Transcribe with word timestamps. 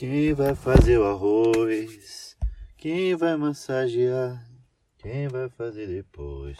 Quem 0.00 0.32
vai 0.32 0.54
fazer 0.54 0.96
o 0.96 1.04
arroz? 1.04 2.34
Quem 2.78 3.14
vai 3.14 3.36
massagear? 3.36 4.50
Quem 4.96 5.28
vai 5.28 5.50
fazer 5.50 5.86
depois? 5.88 6.56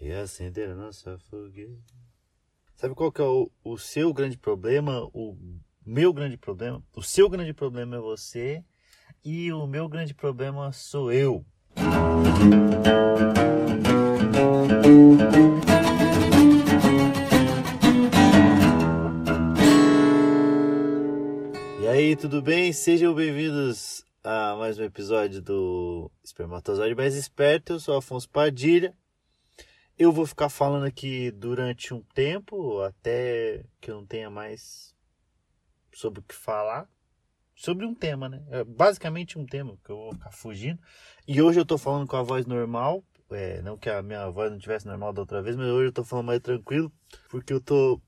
E 0.00 0.10
acender 0.10 0.70
a 0.70 0.74
nossa 0.74 1.18
fogueira. 1.28 1.76
Sabe 2.74 2.94
qual 2.94 3.12
que 3.12 3.20
é 3.20 3.24
o, 3.26 3.50
o 3.62 3.76
seu 3.76 4.10
grande 4.14 4.38
problema? 4.38 5.04
O 5.12 5.36
meu 5.84 6.14
grande 6.14 6.38
problema? 6.38 6.82
O 6.96 7.02
seu 7.02 7.28
grande 7.28 7.52
problema 7.52 7.96
é 7.96 8.00
você 8.00 8.64
e 9.22 9.52
o 9.52 9.66
meu 9.66 9.86
grande 9.86 10.14
problema 10.14 10.72
sou 10.72 11.12
eu. 11.12 11.44
Aí, 22.02 22.16
tudo 22.16 22.42
bem? 22.42 22.72
Sejam 22.72 23.14
bem-vindos 23.14 24.04
a 24.24 24.56
mais 24.56 24.76
um 24.76 24.82
episódio 24.82 25.40
do 25.40 26.10
Espermatozoide 26.24 26.96
Mais 26.96 27.14
Esperto. 27.14 27.74
Eu 27.74 27.80
sou 27.80 27.96
Afonso 27.96 28.28
Padilha. 28.28 28.92
Eu 29.96 30.10
vou 30.10 30.26
ficar 30.26 30.48
falando 30.48 30.84
aqui 30.84 31.30
durante 31.30 31.94
um 31.94 32.02
tempo, 32.12 32.80
até 32.80 33.64
que 33.80 33.88
eu 33.88 33.94
não 33.94 34.04
tenha 34.04 34.28
mais 34.28 34.96
sobre 35.94 36.18
o 36.18 36.24
que 36.24 36.34
falar. 36.34 36.88
Sobre 37.54 37.86
um 37.86 37.94
tema, 37.94 38.28
né? 38.28 38.42
É 38.50 38.64
basicamente 38.64 39.38
um 39.38 39.46
tema 39.46 39.78
que 39.84 39.90
eu 39.92 39.96
vou 39.96 40.12
ficar 40.12 40.32
fugindo. 40.32 40.80
E 41.28 41.40
hoje 41.40 41.60
eu 41.60 41.64
tô 41.64 41.78
falando 41.78 42.08
com 42.08 42.16
a 42.16 42.22
voz 42.22 42.46
normal. 42.46 43.04
É, 43.30 43.62
não 43.62 43.78
que 43.78 43.88
a 43.88 44.02
minha 44.02 44.28
voz 44.28 44.50
não 44.50 44.58
tivesse 44.58 44.88
normal 44.88 45.12
da 45.12 45.20
outra 45.20 45.40
vez, 45.40 45.54
mas 45.54 45.68
hoje 45.68 45.86
eu 45.86 45.92
tô 45.92 46.02
falando 46.02 46.26
mais 46.26 46.40
tranquilo, 46.40 46.92
porque 47.30 47.52
eu 47.52 47.60
tô 47.60 48.00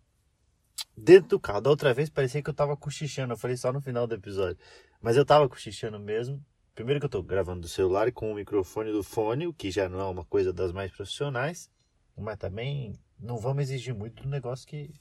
dentro 0.96 1.30
do 1.30 1.40
carro. 1.40 1.60
Da 1.60 1.70
outra 1.70 1.92
vez 1.92 2.08
parecia 2.08 2.42
que 2.42 2.50
eu 2.50 2.54
tava 2.54 2.76
cochichando. 2.76 3.32
Eu 3.32 3.36
falei 3.36 3.56
só 3.56 3.72
no 3.72 3.80
final 3.80 4.06
do 4.06 4.14
episódio. 4.14 4.58
Mas 5.00 5.16
eu 5.16 5.24
tava 5.24 5.48
cochichando 5.48 5.98
mesmo. 5.98 6.44
Primeiro 6.74 7.00
que 7.00 7.06
eu 7.06 7.10
tô 7.10 7.22
gravando 7.22 7.62
do 7.62 7.68
celular 7.68 8.10
com 8.12 8.32
o 8.32 8.34
microfone 8.34 8.90
do 8.90 9.04
fone, 9.04 9.46
o 9.46 9.54
que 9.54 9.70
já 9.70 9.88
não 9.88 10.00
é 10.00 10.04
uma 10.04 10.24
coisa 10.24 10.52
das 10.52 10.72
mais 10.72 10.90
profissionais. 10.90 11.70
Mas 12.16 12.38
também 12.38 12.94
não 13.18 13.38
vamos 13.38 13.64
exigir 13.64 13.94
muito 13.94 14.22
do 14.22 14.28
negócio 14.28 14.66
que 14.66 14.92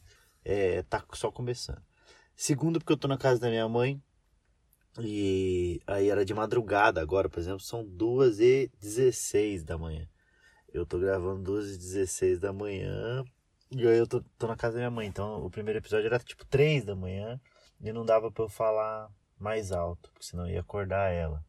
é, 0.45 0.83
tá 0.83 1.03
só 1.13 1.31
começando. 1.31 1.81
Segundo, 2.35 2.80
porque 2.80 2.93
eu 2.93 2.97
tô 2.97 3.08
na 3.08 3.17
casa 3.17 3.39
da 3.39 3.49
minha 3.49 3.67
mãe. 3.67 4.02
E 4.99 5.81
aí 5.87 6.09
era 6.09 6.23
de 6.23 6.33
madrugada 6.35 7.02
agora, 7.02 7.27
por 7.27 7.39
exemplo, 7.39 7.59
são 7.59 7.83
2h16 7.83 9.63
da 9.63 9.77
manhã. 9.77 10.08
Eu 10.71 10.85
tô 10.85 10.99
gravando 10.99 11.52
2h16 11.52 12.37
da 12.37 12.53
manhã 12.53 13.23
e 13.23 13.23
aí 13.23 13.23
eu 13.77 14.07
tô, 14.07 14.21
tô 14.38 14.47
na 14.47 14.55
casa 14.55 14.73
da 14.73 14.79
minha 14.79 14.91
mãe, 14.91 15.07
então 15.07 15.43
o 15.45 15.49
primeiro 15.49 15.79
episódio 15.79 16.07
era 16.07 16.19
tipo 16.19 16.45
3 16.45 16.85
da 16.85 16.95
manhã 16.95 17.39
e 17.81 17.91
não 17.91 18.05
dava 18.05 18.31
pra 18.31 18.43
eu 18.43 18.49
falar 18.49 19.09
mais 19.38 19.71
alto, 19.71 20.09
porque 20.11 20.25
senão 20.25 20.47
ia 20.47 20.61
acordar 20.61 21.11
ela. 21.11 21.43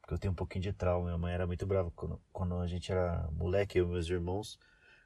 Porque 0.00 0.14
eu 0.14 0.18
tenho 0.18 0.32
um 0.32 0.36
pouquinho 0.36 0.62
de 0.62 0.72
trauma, 0.72 1.06
minha 1.06 1.18
mãe 1.18 1.32
era 1.32 1.46
muito 1.46 1.66
brava 1.66 1.90
quando, 1.92 2.20
quando 2.32 2.56
a 2.56 2.66
gente 2.66 2.90
era 2.90 3.28
moleque, 3.32 3.78
eu 3.78 3.86
e 3.86 3.88
meus 3.88 4.08
irmãos. 4.08 4.58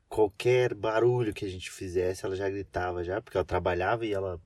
Qualquer 0.09 0.75
barulho 0.75 1.35
que 1.35 1.45
a 1.45 1.49
gente 1.49 1.71
fizesse, 1.71 2.25
ela 2.25 2.37
já 2.37 2.49
gritava 2.49 3.03
já, 3.05 3.21
porque 3.21 3.37
ela 3.37 3.45
trabalhava 3.45 4.07
e 4.07 4.13
ela 4.13 4.41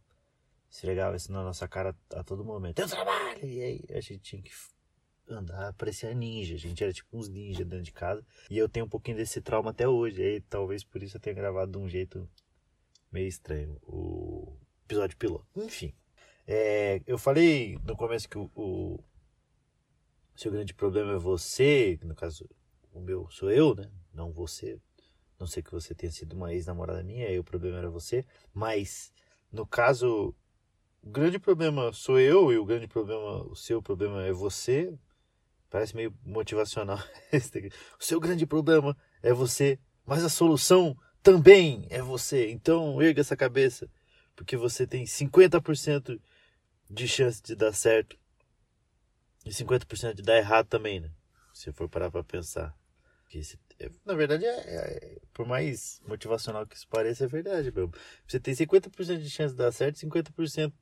esfregava 0.70 1.16
isso 1.16 1.30
na 1.32 1.42
nossa 1.42 1.68
cara 1.68 1.94
a 2.14 2.24
todo 2.24 2.44
momento. 2.44 2.78
Eu 2.78 2.88
trabalho! 2.88 3.44
E 3.44 3.62
aí 3.62 3.84
a 3.90 4.00
gente 4.00 4.20
tinha 4.20 4.42
que 4.42 4.52
andar, 5.32 5.72
parecia 5.74 6.12
ninja. 6.14 6.54
A 6.54 6.58
gente 6.58 6.82
era 6.82 6.92
tipo 6.92 7.16
uns 7.16 7.28
ninjas 7.28 7.66
dentro 7.66 7.84
de 7.84 7.92
casa. 7.92 8.24
E 8.50 8.58
eu 8.58 8.68
tenho 8.68 8.86
um 8.86 8.88
pouquinho 8.88 9.16
desse 9.16 9.40
trauma 9.40 9.70
até 9.70 9.88
hoje. 9.88 10.22
E 10.22 10.40
talvez 10.40 10.84
por 10.84 11.02
isso 11.02 11.16
eu 11.16 11.20
tenha 11.20 11.34
gravado 11.34 11.72
de 11.72 11.78
um 11.78 11.88
jeito 11.88 12.28
meio 13.10 13.26
estranho 13.26 13.78
o 13.82 14.56
episódio 14.84 15.16
piloto. 15.16 15.46
Enfim, 15.56 15.94
é, 16.46 17.02
eu 17.06 17.18
falei 17.18 17.78
no 17.84 17.96
começo 17.96 18.28
que 18.28 18.38
o, 18.38 18.50
o 18.54 18.98
seu 20.34 20.50
grande 20.50 20.72
problema 20.72 21.12
é 21.12 21.18
você, 21.18 21.98
no 22.02 22.14
caso, 22.14 22.48
o 22.92 23.00
meu 23.00 23.28
sou 23.30 23.50
eu, 23.50 23.74
né? 23.74 23.90
Não 24.12 24.32
você. 24.32 24.80
Não 25.38 25.46
sei 25.46 25.62
que 25.62 25.70
você 25.70 25.94
tenha 25.94 26.10
sido 26.10 26.32
uma 26.32 26.52
ex-namorada 26.52 27.02
minha, 27.02 27.26
aí 27.26 27.38
o 27.38 27.44
problema 27.44 27.78
era 27.78 27.90
você. 27.90 28.24
Mas, 28.52 29.12
no 29.52 29.66
caso, 29.66 30.34
o 31.02 31.10
grande 31.10 31.38
problema 31.38 31.92
sou 31.92 32.18
eu 32.18 32.52
e 32.52 32.58
o 32.58 32.64
grande 32.64 32.88
problema, 32.88 33.44
o 33.44 33.54
seu 33.54 33.82
problema 33.82 34.24
é 34.24 34.32
você. 34.32 34.98
Parece 35.70 35.94
meio 35.94 36.14
motivacional. 36.24 36.98
o 38.00 38.04
seu 38.04 38.18
grande 38.18 38.46
problema 38.46 38.96
é 39.22 39.32
você, 39.32 39.78
mas 40.04 40.24
a 40.24 40.28
solução 40.28 40.96
também 41.22 41.86
é 41.90 42.00
você. 42.00 42.50
Então, 42.50 43.00
erga 43.02 43.20
essa 43.20 43.36
cabeça, 43.36 43.90
porque 44.34 44.56
você 44.56 44.86
tem 44.86 45.04
50% 45.04 46.20
de 46.90 47.08
chance 47.08 47.42
de 47.42 47.54
dar 47.54 47.72
certo 47.72 48.18
e 49.44 49.50
50% 49.50 50.14
de 50.14 50.22
dar 50.22 50.38
errado 50.38 50.66
também, 50.66 51.00
né? 51.00 51.10
Se 51.52 51.72
for 51.72 51.88
parar 51.88 52.10
para 52.10 52.24
pensar. 52.24 52.74
Esse, 53.34 53.58
é, 53.78 53.90
na 54.06 54.14
verdade, 54.14 54.46
é, 54.46 54.50
é, 54.50 55.18
por 55.34 55.46
mais 55.46 56.00
motivacional 56.06 56.66
que 56.66 56.76
isso 56.76 56.88
pareça, 56.88 57.24
é 57.24 57.28
verdade. 57.28 57.72
Você 58.26 58.40
tem 58.40 58.54
50% 58.54 59.18
de 59.18 59.30
chance 59.30 59.54
de 59.54 59.58
dar 59.58 59.72
certo 59.72 59.96
e 59.96 60.06
50% 60.06 60.72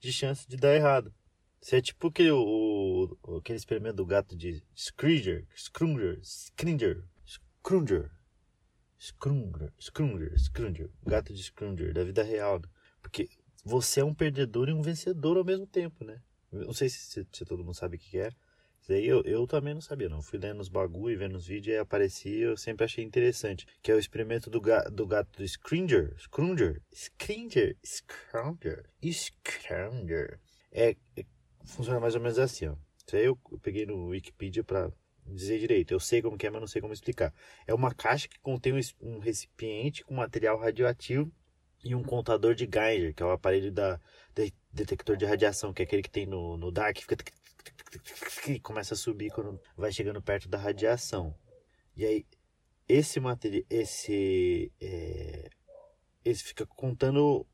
de 0.00 0.12
chance 0.12 0.46
de 0.46 0.56
dar 0.56 0.74
errado. 0.74 1.14
Você 1.64 1.76
é 1.76 1.80
tipo 1.80 2.08
aquele, 2.08 2.30
o, 2.30 3.16
aquele 3.38 3.56
experimento 3.56 3.96
do 3.96 4.04
gato 4.04 4.36
de 4.36 4.62
Scrooger, 4.76 5.46
Scrooger, 5.56 6.20
Scrooger, 6.22 7.02
Scrooger, 7.26 8.10
Scrooger, 9.00 9.72
Scrooger, 9.80 10.38
Scrooger, 10.38 10.90
o 11.00 11.08
gato 11.08 11.32
de 11.32 11.42
Scrooger, 11.42 11.94
da 11.94 12.04
vida 12.04 12.22
real. 12.22 12.58
Né? 12.58 12.68
Porque 13.00 13.30
você 13.64 14.00
é 14.00 14.04
um 14.04 14.12
perdedor 14.12 14.68
e 14.68 14.74
um 14.74 14.82
vencedor 14.82 15.38
ao 15.38 15.44
mesmo 15.44 15.66
tempo, 15.66 16.04
né? 16.04 16.20
Não 16.52 16.74
sei 16.74 16.90
se, 16.90 16.98
se, 16.98 17.26
se 17.32 17.44
todo 17.46 17.64
mundo 17.64 17.74
sabe 17.74 17.96
o 17.96 17.98
que 17.98 18.18
é. 18.18 18.28
Isso 18.82 18.92
aí 18.92 19.06
eu, 19.06 19.22
eu 19.22 19.46
também 19.46 19.72
não 19.72 19.80
sabia, 19.80 20.10
não. 20.10 20.20
Fui 20.20 20.38
lendo 20.38 20.60
os 20.60 20.68
bagulho 20.68 21.14
e 21.14 21.16
vendo 21.16 21.36
os 21.36 21.46
vídeos 21.46 21.76
e 21.76 21.78
aparecia, 21.78 22.44
eu 22.44 22.58
sempre 22.58 22.84
achei 22.84 23.02
interessante. 23.02 23.66
Que 23.82 23.90
é 23.90 23.94
o 23.94 23.98
experimento 23.98 24.50
do, 24.50 24.60
ga, 24.60 24.82
do 24.90 25.06
gato 25.06 25.38
do 25.38 25.48
Scrooger, 25.48 26.14
Scrooger, 26.18 26.82
Scrooger, 26.94 27.74
Scrooger, 27.82 28.84
Scrooger. 29.02 30.40
É, 30.70 30.96
é 31.16 31.24
funciona 31.64 32.00
mais 32.00 32.14
ou 32.14 32.20
menos 32.20 32.38
assim, 32.38 32.68
ó. 32.68 32.76
Isso 33.06 33.16
aí 33.16 33.24
eu, 33.24 33.36
peguei 33.60 33.84
no 33.84 34.08
Wikipedia 34.08 34.64
para 34.64 34.90
dizer 35.26 35.58
direito. 35.58 35.92
Eu 35.92 36.00
sei 36.00 36.22
como 36.22 36.38
que 36.38 36.46
é, 36.46 36.50
mas 36.50 36.60
não 36.60 36.66
sei 36.68 36.80
como 36.80 36.92
explicar. 36.92 37.32
É 37.66 37.74
uma 37.74 37.94
caixa 37.94 38.28
que 38.28 38.38
contém 38.40 38.72
um, 39.00 39.18
recipiente 39.18 40.04
com 40.04 40.14
material 40.14 40.58
radioativo 40.58 41.30
e 41.84 41.94
um 41.94 42.02
contador 42.02 42.54
de 42.54 42.64
Geiger, 42.64 43.14
que 43.14 43.22
é 43.22 43.26
o 43.26 43.30
aparelho 43.30 43.70
da 43.70 44.00
de, 44.34 44.52
detector 44.72 45.16
de 45.16 45.26
radiação, 45.26 45.72
que 45.72 45.82
é 45.82 45.84
aquele 45.84 46.02
que 46.02 46.10
tem 46.10 46.26
no, 46.26 46.56
no 46.56 46.70
Dark, 46.72 46.96
fica 46.98 47.16
começa 48.62 48.94
a 48.94 48.96
subir 48.96 49.30
quando 49.30 49.60
vai 49.76 49.92
chegando 49.92 50.20
perto 50.22 50.48
da 50.48 50.58
radiação. 50.58 51.34
E 51.96 52.04
aí 52.04 52.26
esse 52.88 53.20
material, 53.20 53.64
esse 53.70 54.72
é, 54.80 55.48
esse 56.24 56.42
fica 56.42 56.66
contando 56.66 57.46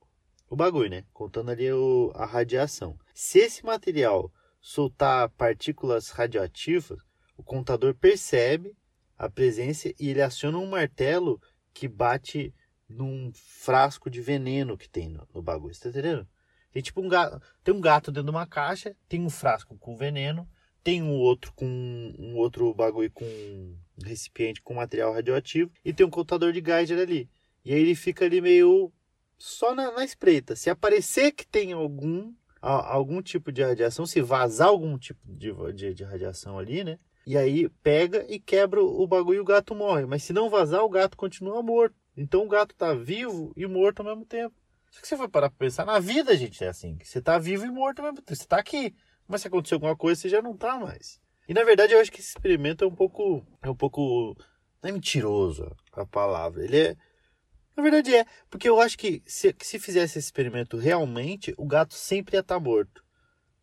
o 0.48 0.56
bagulho, 0.56 0.90
né? 0.90 1.04
Contando 1.12 1.50
ali 1.50 1.72
o, 1.72 2.12
a 2.14 2.26
radiação. 2.26 2.98
Se 3.22 3.38
esse 3.38 3.62
material 3.62 4.32
soltar 4.62 5.28
partículas 5.28 6.08
radioativas, 6.08 6.98
o 7.36 7.42
contador 7.42 7.94
percebe 7.94 8.74
a 9.14 9.28
presença 9.28 9.90
e 10.00 10.08
ele 10.08 10.22
aciona 10.22 10.56
um 10.56 10.64
martelo 10.64 11.38
que 11.74 11.86
bate 11.86 12.54
num 12.88 13.30
frasco 13.34 14.08
de 14.08 14.22
veneno 14.22 14.74
que 14.74 14.88
tem 14.88 15.10
no, 15.10 15.28
no 15.34 15.42
bagulho. 15.42 15.74
Você 15.74 15.82
tá 15.82 15.88
entendendo? 15.90 16.26
Tem 16.72 16.82
tipo 16.82 17.02
um 17.02 17.08
gato, 17.10 17.42
tem 17.62 17.74
um 17.74 17.80
gato 17.80 18.10
dentro 18.10 18.24
de 18.24 18.30
uma 18.30 18.46
caixa, 18.46 18.96
tem 19.06 19.20
um 19.20 19.28
frasco 19.28 19.76
com 19.76 19.98
veneno, 19.98 20.48
tem 20.82 21.02
um 21.02 21.12
outro 21.12 21.52
com 21.52 21.66
um 22.18 22.36
outro 22.36 22.72
bagulho 22.72 23.10
com 23.10 23.26
um 23.26 23.76
recipiente 24.02 24.62
com 24.62 24.72
material 24.72 25.12
radioativo 25.12 25.70
e 25.84 25.92
tem 25.92 26.06
um 26.06 26.10
contador 26.10 26.54
de 26.54 26.62
Geiger 26.62 26.98
ali. 26.98 27.28
E 27.66 27.74
aí 27.74 27.80
ele 27.80 27.94
fica 27.94 28.24
ali 28.24 28.40
meio 28.40 28.90
só 29.36 29.74
na, 29.74 29.92
na 29.92 30.06
espreita. 30.06 30.56
Se 30.56 30.70
aparecer 30.70 31.32
que 31.32 31.46
tem 31.46 31.74
algum, 31.74 32.32
algum 32.60 33.22
tipo 33.22 33.50
de 33.50 33.62
radiação, 33.62 34.04
se 34.06 34.20
vazar 34.20 34.68
algum 34.68 34.98
tipo 34.98 35.20
de, 35.24 35.52
de, 35.72 35.94
de 35.94 36.04
radiação 36.04 36.58
ali, 36.58 36.84
né? 36.84 36.98
E 37.26 37.36
aí 37.36 37.68
pega 37.82 38.24
e 38.28 38.38
quebra 38.38 38.82
o 38.82 39.06
bagulho 39.06 39.36
e 39.36 39.40
o 39.40 39.44
gato 39.44 39.74
morre. 39.74 40.06
Mas 40.06 40.22
se 40.24 40.32
não 40.32 40.50
vazar, 40.50 40.82
o 40.82 40.88
gato 40.88 41.16
continua 41.16 41.62
morto. 41.62 41.94
Então 42.16 42.44
o 42.44 42.48
gato 42.48 42.74
tá 42.74 42.94
vivo 42.94 43.52
e 43.56 43.66
morto 43.66 44.00
ao 44.00 44.06
mesmo 44.06 44.24
tempo. 44.24 44.54
Só 44.90 45.00
que 45.00 45.06
você 45.06 45.16
vai 45.16 45.28
parar 45.28 45.48
pra 45.48 45.58
pensar, 45.58 45.84
na 45.84 46.00
vida, 46.00 46.36
gente, 46.36 46.64
é 46.64 46.68
assim. 46.68 46.98
Você 47.02 47.20
tá 47.20 47.38
vivo 47.38 47.64
e 47.64 47.70
morto 47.70 48.00
ao 48.00 48.06
mesmo 48.06 48.16
tempo. 48.16 48.34
Você 48.34 48.46
tá 48.46 48.58
aqui. 48.58 48.94
Mas 49.28 49.42
se 49.42 49.48
acontecer 49.48 49.74
alguma 49.74 49.96
coisa, 49.96 50.20
você 50.20 50.28
já 50.28 50.42
não 50.42 50.56
tá 50.56 50.78
mais. 50.78 51.20
E 51.48 51.54
na 51.54 51.62
verdade 51.62 51.92
eu 51.92 52.00
acho 52.00 52.10
que 52.10 52.20
esse 52.20 52.30
experimento 52.30 52.84
é 52.84 52.86
um 52.86 52.94
pouco. 52.94 53.46
É 53.62 53.70
um 53.70 53.76
pouco. 53.76 54.36
Não 54.82 54.90
é 54.90 54.92
mentiroso 54.92 55.70
a 55.92 56.04
palavra. 56.04 56.64
Ele 56.64 56.78
é 56.78 56.96
na 57.80 57.90
verdade 57.90 58.14
é, 58.14 58.26
porque 58.50 58.68
eu 58.68 58.78
acho 58.78 58.98
que 58.98 59.22
se, 59.26 59.54
se 59.60 59.78
fizesse 59.78 60.18
esse 60.18 60.26
experimento 60.26 60.76
realmente, 60.76 61.54
o 61.56 61.66
gato 61.66 61.94
sempre 61.94 62.36
ia 62.36 62.40
estar 62.40 62.56
tá 62.56 62.60
morto. 62.60 63.02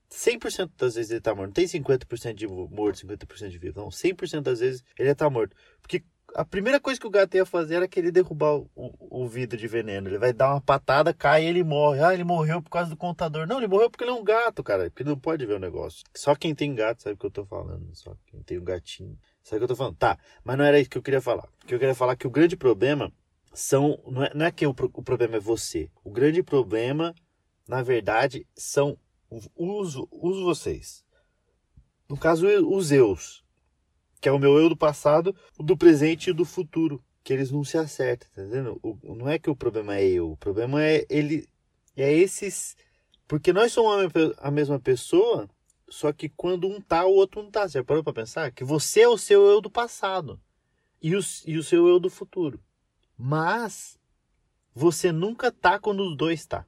100% 0.09 0.71
das 0.77 0.95
vezes 0.95 1.11
ele 1.11 1.19
está 1.19 1.35
morto. 1.35 1.47
Não 1.47 1.53
tem 1.53 1.65
50% 1.65 2.33
de 2.33 2.47
morto, 2.47 3.05
50% 3.05 3.49
de 3.49 3.57
vivo. 3.57 3.79
Não, 3.79 3.89
100% 3.89 4.41
das 4.41 4.59
vezes 4.59 4.83
ele 4.97 5.09
ia 5.09 5.15
tá 5.15 5.29
morto. 5.29 5.55
Porque 5.81 6.03
a 6.33 6.45
primeira 6.45 6.79
coisa 6.79 6.99
que 6.99 7.05
o 7.05 7.09
gato 7.09 7.35
ia 7.35 7.45
fazer 7.45 7.75
era 7.75 7.87
querer 7.87 8.11
derrubar 8.11 8.55
o, 8.55 8.69
o, 8.75 9.23
o 9.23 9.27
vidro 9.27 9.57
de 9.57 9.67
veneno. 9.67 10.07
Ele 10.07 10.17
vai 10.17 10.33
dar 10.33 10.51
uma 10.51 10.61
patada, 10.61 11.13
cai 11.13 11.43
e 11.43 11.47
ele 11.47 11.63
morre. 11.63 12.01
Ah, 12.01 12.13
ele 12.13 12.23
morreu 12.23 12.61
por 12.61 12.69
causa 12.69 12.89
do 12.89 12.97
contador. 12.97 13.45
Não, 13.45 13.57
ele 13.57 13.67
morreu 13.67 13.89
porque 13.89 14.03
ele 14.03 14.11
é 14.11 14.13
um 14.13 14.23
gato, 14.23 14.63
cara. 14.63 14.89
Porque 14.89 15.03
não 15.03 15.17
pode 15.17 15.45
ver 15.45 15.53
o 15.53 15.59
negócio. 15.59 16.03
Só 16.15 16.35
quem 16.35 16.55
tem 16.55 16.73
gato 16.73 17.03
sabe 17.03 17.15
o 17.15 17.17
que 17.17 17.25
eu 17.25 17.31
tô 17.31 17.45
falando. 17.45 17.89
Só 17.93 18.15
quem 18.27 18.41
tem 18.41 18.57
um 18.57 18.63
gatinho. 18.63 19.17
Sabe 19.43 19.57
o 19.57 19.59
que 19.59 19.63
eu 19.65 19.69
tô 19.69 19.75
falando? 19.75 19.95
Tá, 19.97 20.17
mas 20.43 20.57
não 20.57 20.65
era 20.65 20.79
isso 20.79 20.89
que 20.89 20.97
eu 20.97 21.03
queria 21.03 21.21
falar. 21.21 21.47
O 21.63 21.67
que 21.67 21.75
eu 21.75 21.79
queria 21.79 21.95
falar 21.95 22.13
é 22.13 22.15
que 22.15 22.27
o 22.27 22.31
grande 22.31 22.55
problema 22.55 23.11
são. 23.57 23.99
Não 24.05 24.23
é, 24.23 24.33
não 24.33 24.45
é 24.45 24.51
que 24.51 24.65
o, 24.65 24.69
o 24.69 25.03
problema 25.03 25.37
é 25.37 25.39
você. 25.39 25.89
O 26.03 26.11
grande 26.11 26.41
problema, 26.43 27.13
na 27.67 27.81
verdade, 27.81 28.47
são 28.55 28.97
os, 29.29 29.95
os 30.11 30.39
vocês. 30.41 31.05
No 32.09 32.17
caso, 32.17 32.47
os 32.47 32.91
eus 32.91 33.45
que 34.19 34.27
é 34.27 34.31
o 34.31 34.39
meu 34.39 34.57
eu 34.57 34.67
do 34.67 34.75
passado, 34.75 35.35
do 35.59 35.77
presente 35.77 36.31
e 36.31 36.33
do 36.33 36.43
futuro, 36.43 37.03
que 37.23 37.31
eles 37.31 37.51
não 37.51 37.63
se 37.63 37.77
acertam, 37.77 38.27
tá 38.33 38.41
entendendo? 38.41 38.79
O, 38.81 38.97
não 39.15 39.29
é 39.29 39.37
que 39.37 39.49
o 39.49 39.55
problema 39.55 39.95
é 39.95 40.07
eu, 40.07 40.31
o 40.31 40.37
problema 40.37 40.83
é 40.83 41.05
ele 41.07 41.47
é 41.95 42.11
esses 42.11 42.75
porque 43.27 43.51
nós 43.51 43.73
somos 43.73 44.11
a 44.37 44.49
mesma 44.49 44.79
pessoa, 44.79 45.49
só 45.89 46.13
que 46.13 46.29
quando 46.29 46.67
um 46.67 46.79
tá, 46.79 47.05
o 47.05 47.13
outro 47.13 47.43
não 47.43 47.51
tá. 47.51 47.67
Você 47.67 47.79
já 47.79 47.83
parou 47.83 48.03
pra 48.03 48.13
pensar? 48.13 48.51
Que 48.51 48.63
você 48.63 49.01
é 49.01 49.07
o 49.07 49.17
seu 49.17 49.45
eu 49.47 49.59
do 49.59 49.69
passado 49.69 50.39
e 51.01 51.15
o, 51.15 51.19
e 51.45 51.57
o 51.57 51.63
seu 51.63 51.87
eu 51.87 51.99
do 51.99 52.09
futuro. 52.09 52.59
Mas 53.17 53.97
você 54.73 55.11
nunca 55.11 55.51
tá 55.51 55.79
quando 55.79 56.01
os 56.03 56.15
dois 56.15 56.45
tá. 56.45 56.65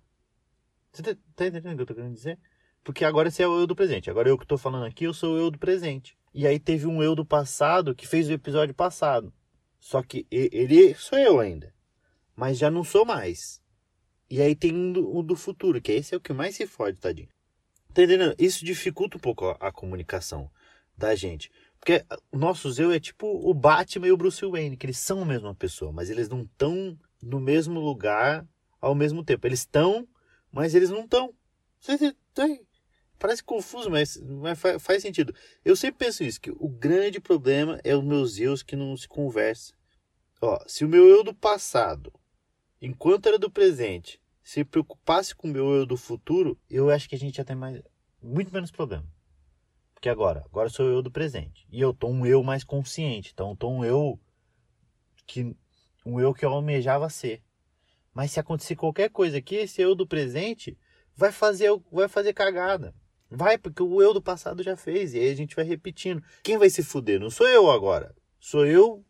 Você 0.92 1.04
tá, 1.04 1.16
tá 1.36 1.46
entendendo 1.46 1.74
o 1.74 1.75
que 1.75 1.81
eu 1.84 1.86
tô 1.86 1.96
querendo 1.96 2.16
dizer? 2.16 2.40
Porque 2.84 3.06
agora 3.06 3.30
você 3.30 3.44
é 3.44 3.48
o 3.48 3.60
eu 3.60 3.68
do 3.68 3.75
presente. 3.75 4.10
Agora 4.10 4.30
eu 4.30 4.38
que 4.38 4.48
tô 4.48 4.57
falando 4.57 4.86
aqui, 4.86 5.04
eu 5.04 5.13
sou 5.13 5.36
o 5.36 5.38
eu 5.38 5.51
do 5.51 5.60
presente. 5.60 6.18
E 6.34 6.48
aí 6.48 6.60
teve 6.60 6.88
um 6.88 7.04
eu 7.04 7.16
do 7.16 7.25
passado 7.25 7.94
que 7.94 8.07
fez 8.07 8.30
o 8.30 8.34
episódio 8.34 8.74
passado. 8.74 9.31
Só 9.80 10.01
que 10.01 10.25
ele 10.31 10.94
sou 10.96 11.18
eu 11.18 11.40
ainda. 11.40 11.74
Mas 12.36 12.57
já 12.57 12.72
não 12.72 12.84
sou 12.84 13.06
mais. 13.06 13.62
E 14.30 14.42
aí 14.42 14.56
tem 14.56 14.74
um 14.74 14.94
do, 14.94 15.18
um 15.18 15.24
do 15.24 15.36
futuro, 15.36 15.81
que 15.81 15.92
esse 15.92 16.13
é 16.13 16.18
o 16.18 16.22
que 16.22 16.34
mais 16.34 16.56
se 16.56 16.68
fode, 16.68 17.00
tadinho. 17.00 17.30
Tá 17.94 18.04
entendendo? 18.04 18.36
Isso 18.38 18.63
dificulta 18.63 19.18
um 19.18 19.19
pouco 19.19 19.50
a, 19.50 19.57
a 19.60 19.72
comunicação 19.72 20.50
da 20.95 21.16
gente. 21.16 21.52
Porque 21.80 22.06
o 22.31 22.38
nosso 22.38 22.70
eu 22.81 22.92
é 22.92 23.00
tipo 23.00 23.26
o 23.28 23.54
Batman 23.54 24.08
e 24.08 24.12
o 24.12 24.18
Bruce 24.18 24.46
Wayne, 24.46 24.78
que 24.78 24.86
eles 24.86 24.98
são 24.98 25.22
a 25.22 25.26
mesma 25.26 25.56
pessoa, 25.56 25.92
mas 25.92 26.10
eles 26.10 26.28
não 26.28 26.42
estão 26.42 26.98
no 27.22 27.40
mesmo 27.40 27.80
lugar 27.80 28.46
ao 28.81 28.94
mesmo 28.94 29.24
tempo. 29.24 29.48
Eles 29.48 29.60
estão, 29.60 30.08
mas 30.52 30.76
eles 30.76 30.90
não 30.90 31.02
estão. 31.02 31.34
Parece 33.18 33.44
confuso, 33.44 33.90
mas, 33.90 34.18
mas 34.18 34.60
faz, 34.60 34.81
faz, 34.81 35.02
sentido. 35.02 35.34
Eu 35.64 35.76
sempre 35.76 36.06
penso 36.06 36.24
isso, 36.24 36.40
que 36.40 36.52
o 36.52 36.70
grande 36.70 37.20
problema 37.20 37.80
é 37.84 37.96
os 37.96 38.04
meus 38.04 38.38
eus 38.40 38.64
que 38.64 38.76
não 38.76 38.96
se 38.96 39.08
conversam. 39.08 39.76
Ó, 40.42 40.58
se 40.66 40.86
o 40.86 40.88
meu 40.88 41.08
eu 41.10 41.22
do 41.22 41.34
passado, 41.34 42.14
enquanto 42.81 43.28
era 43.28 43.38
do 43.38 43.52
presente, 43.52 44.22
se 44.42 44.64
preocupasse 44.64 45.36
com 45.36 45.50
o 45.50 45.52
meu 45.52 45.74
eu 45.74 45.86
do 45.86 45.98
futuro, 45.98 46.58
eu 46.70 46.90
acho 46.90 47.10
que 47.10 47.16
a 47.16 47.20
gente 47.20 47.38
ia 47.38 47.46
ter 47.46 47.56
mais, 47.56 47.81
muito 48.22 48.54
menos 48.54 48.72
problema. 48.72 49.06
Porque 50.00 50.07
agora, 50.07 50.46
agora 50.46 50.69
sou 50.69 50.88
eu 50.88 51.01
do 51.01 51.12
presente. 51.12 51.68
E 51.69 51.81
eu 51.81 51.94
tô 51.94 52.07
um 52.07 52.25
eu 52.25 52.42
mais 52.42 52.63
consciente. 52.63 53.31
Então, 53.34 53.54
tô 53.54 53.69
um 53.69 53.84
eu 53.84 54.18
que 55.28 55.54
um 56.06 56.22
eu 56.22 56.34
que 56.34 56.46
eu 56.46 56.54
almejava 56.54 57.10
ser. 57.10 57.44
Mas 58.13 58.31
se 58.31 58.40
acontecer 58.40 58.78
qualquer 58.78 59.10
coisa 59.10 59.40
aqui, 59.40 59.56
esse 59.56 59.81
eu 59.81 59.94
do 59.94 60.07
presente 60.07 60.78
vai 61.13 61.34
fazer 61.34 61.69
vai 61.92 62.07
fazer 62.07 62.31
cagada. 62.31 62.96
Vai, 63.30 63.57
porque 63.57 63.84
o 63.84 64.01
eu 64.01 64.13
do 64.13 64.22
passado 64.22 64.63
já 64.63 64.78
fez. 64.78 65.13
E 65.13 65.19
aí 65.19 65.31
a 65.31 65.36
gente 65.36 65.54
vai 65.54 65.66
repetindo. 65.66 66.24
Quem 66.44 66.57
vai 66.57 66.69
se 66.69 66.81
fuder? 66.81 67.19
Não 67.19 67.30
sou 67.30 67.48
eu 67.50 67.69
agora. 67.69 68.16
Sou 68.40 68.66
eu 68.66 69.06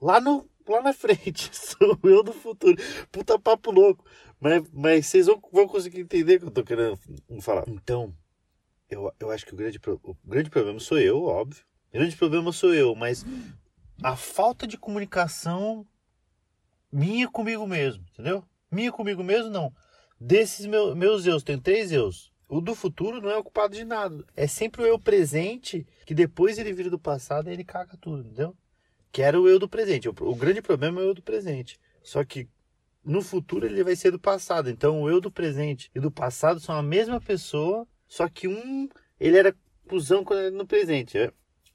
lá 0.00 0.20
no 0.20 0.50
lá 0.68 0.82
na 0.82 0.92
frente. 0.92 1.48
Sou 1.52 1.96
eu 2.02 2.24
do 2.24 2.32
futuro. 2.32 2.76
Puta 3.12 3.38
papo 3.38 3.70
louco. 3.70 4.04
Mas, 4.40 4.64
mas 4.72 5.06
vocês 5.06 5.26
vão, 5.26 5.40
vão 5.52 5.68
conseguir 5.68 6.00
entender 6.00 6.36
o 6.36 6.40
que 6.40 6.46
eu 6.46 6.50
tô 6.50 6.64
querendo 6.64 6.98
falar. 7.40 7.64
Então, 7.68 8.12
eu, 8.88 9.12
eu 9.18 9.30
acho 9.30 9.46
que 9.46 9.54
o 9.54 9.56
grande, 9.56 9.80
o 10.02 10.16
grande 10.24 10.50
problema 10.50 10.78
sou 10.80 10.98
eu, 10.98 11.22
óbvio. 11.22 11.64
O 11.90 11.98
grande 11.98 12.16
problema 12.16 12.52
sou 12.52 12.74
eu, 12.74 12.94
mas 12.94 13.24
a 14.02 14.16
falta 14.16 14.66
de 14.66 14.76
comunicação 14.76 15.86
minha 16.92 17.28
comigo 17.28 17.66
mesmo, 17.66 18.04
entendeu? 18.12 18.44
Minha 18.70 18.92
comigo 18.92 19.22
mesmo, 19.22 19.50
não. 19.50 19.72
Desses 20.20 20.66
meus, 20.66 20.96
meus 20.96 21.26
eus, 21.26 21.42
tem 21.42 21.58
três 21.58 21.92
eus. 21.92 22.32
O 22.48 22.60
do 22.60 22.74
futuro 22.74 23.20
não 23.20 23.30
é 23.30 23.36
ocupado 23.36 23.74
de 23.74 23.84
nada. 23.84 24.24
É 24.36 24.46
sempre 24.46 24.82
o 24.82 24.86
eu 24.86 24.98
presente 24.98 25.86
que 26.06 26.14
depois 26.14 26.58
ele 26.58 26.72
vira 26.72 26.90
do 26.90 26.98
passado 26.98 27.48
e 27.48 27.52
ele 27.52 27.64
caga 27.64 27.96
tudo, 27.96 28.20
entendeu? 28.20 28.56
Que 29.10 29.22
era 29.22 29.40
o 29.40 29.48
eu 29.48 29.58
do 29.58 29.68
presente. 29.68 30.08
O, 30.08 30.14
o 30.20 30.34
grande 30.34 30.62
problema 30.62 31.00
é 31.00 31.04
o 31.04 31.08
eu 31.08 31.14
do 31.14 31.22
presente. 31.22 31.80
Só 32.02 32.22
que 32.24 32.48
no 33.04 33.22
futuro 33.22 33.66
ele 33.66 33.82
vai 33.82 33.96
ser 33.96 34.10
do 34.10 34.18
passado. 34.18 34.70
Então 34.70 35.02
o 35.02 35.10
eu 35.10 35.20
do 35.20 35.30
presente 35.30 35.90
e 35.94 36.00
do 36.00 36.10
passado 36.10 36.60
são 36.60 36.76
a 36.76 36.82
mesma 36.82 37.20
pessoa, 37.20 37.86
só 38.14 38.28
que 38.28 38.46
um 38.46 38.88
ele 39.18 39.36
era 39.36 39.52
cuzão 39.88 40.22
quando 40.22 40.38
era 40.38 40.50
no 40.52 40.64
presente. 40.64 41.18
Né? 41.18 41.32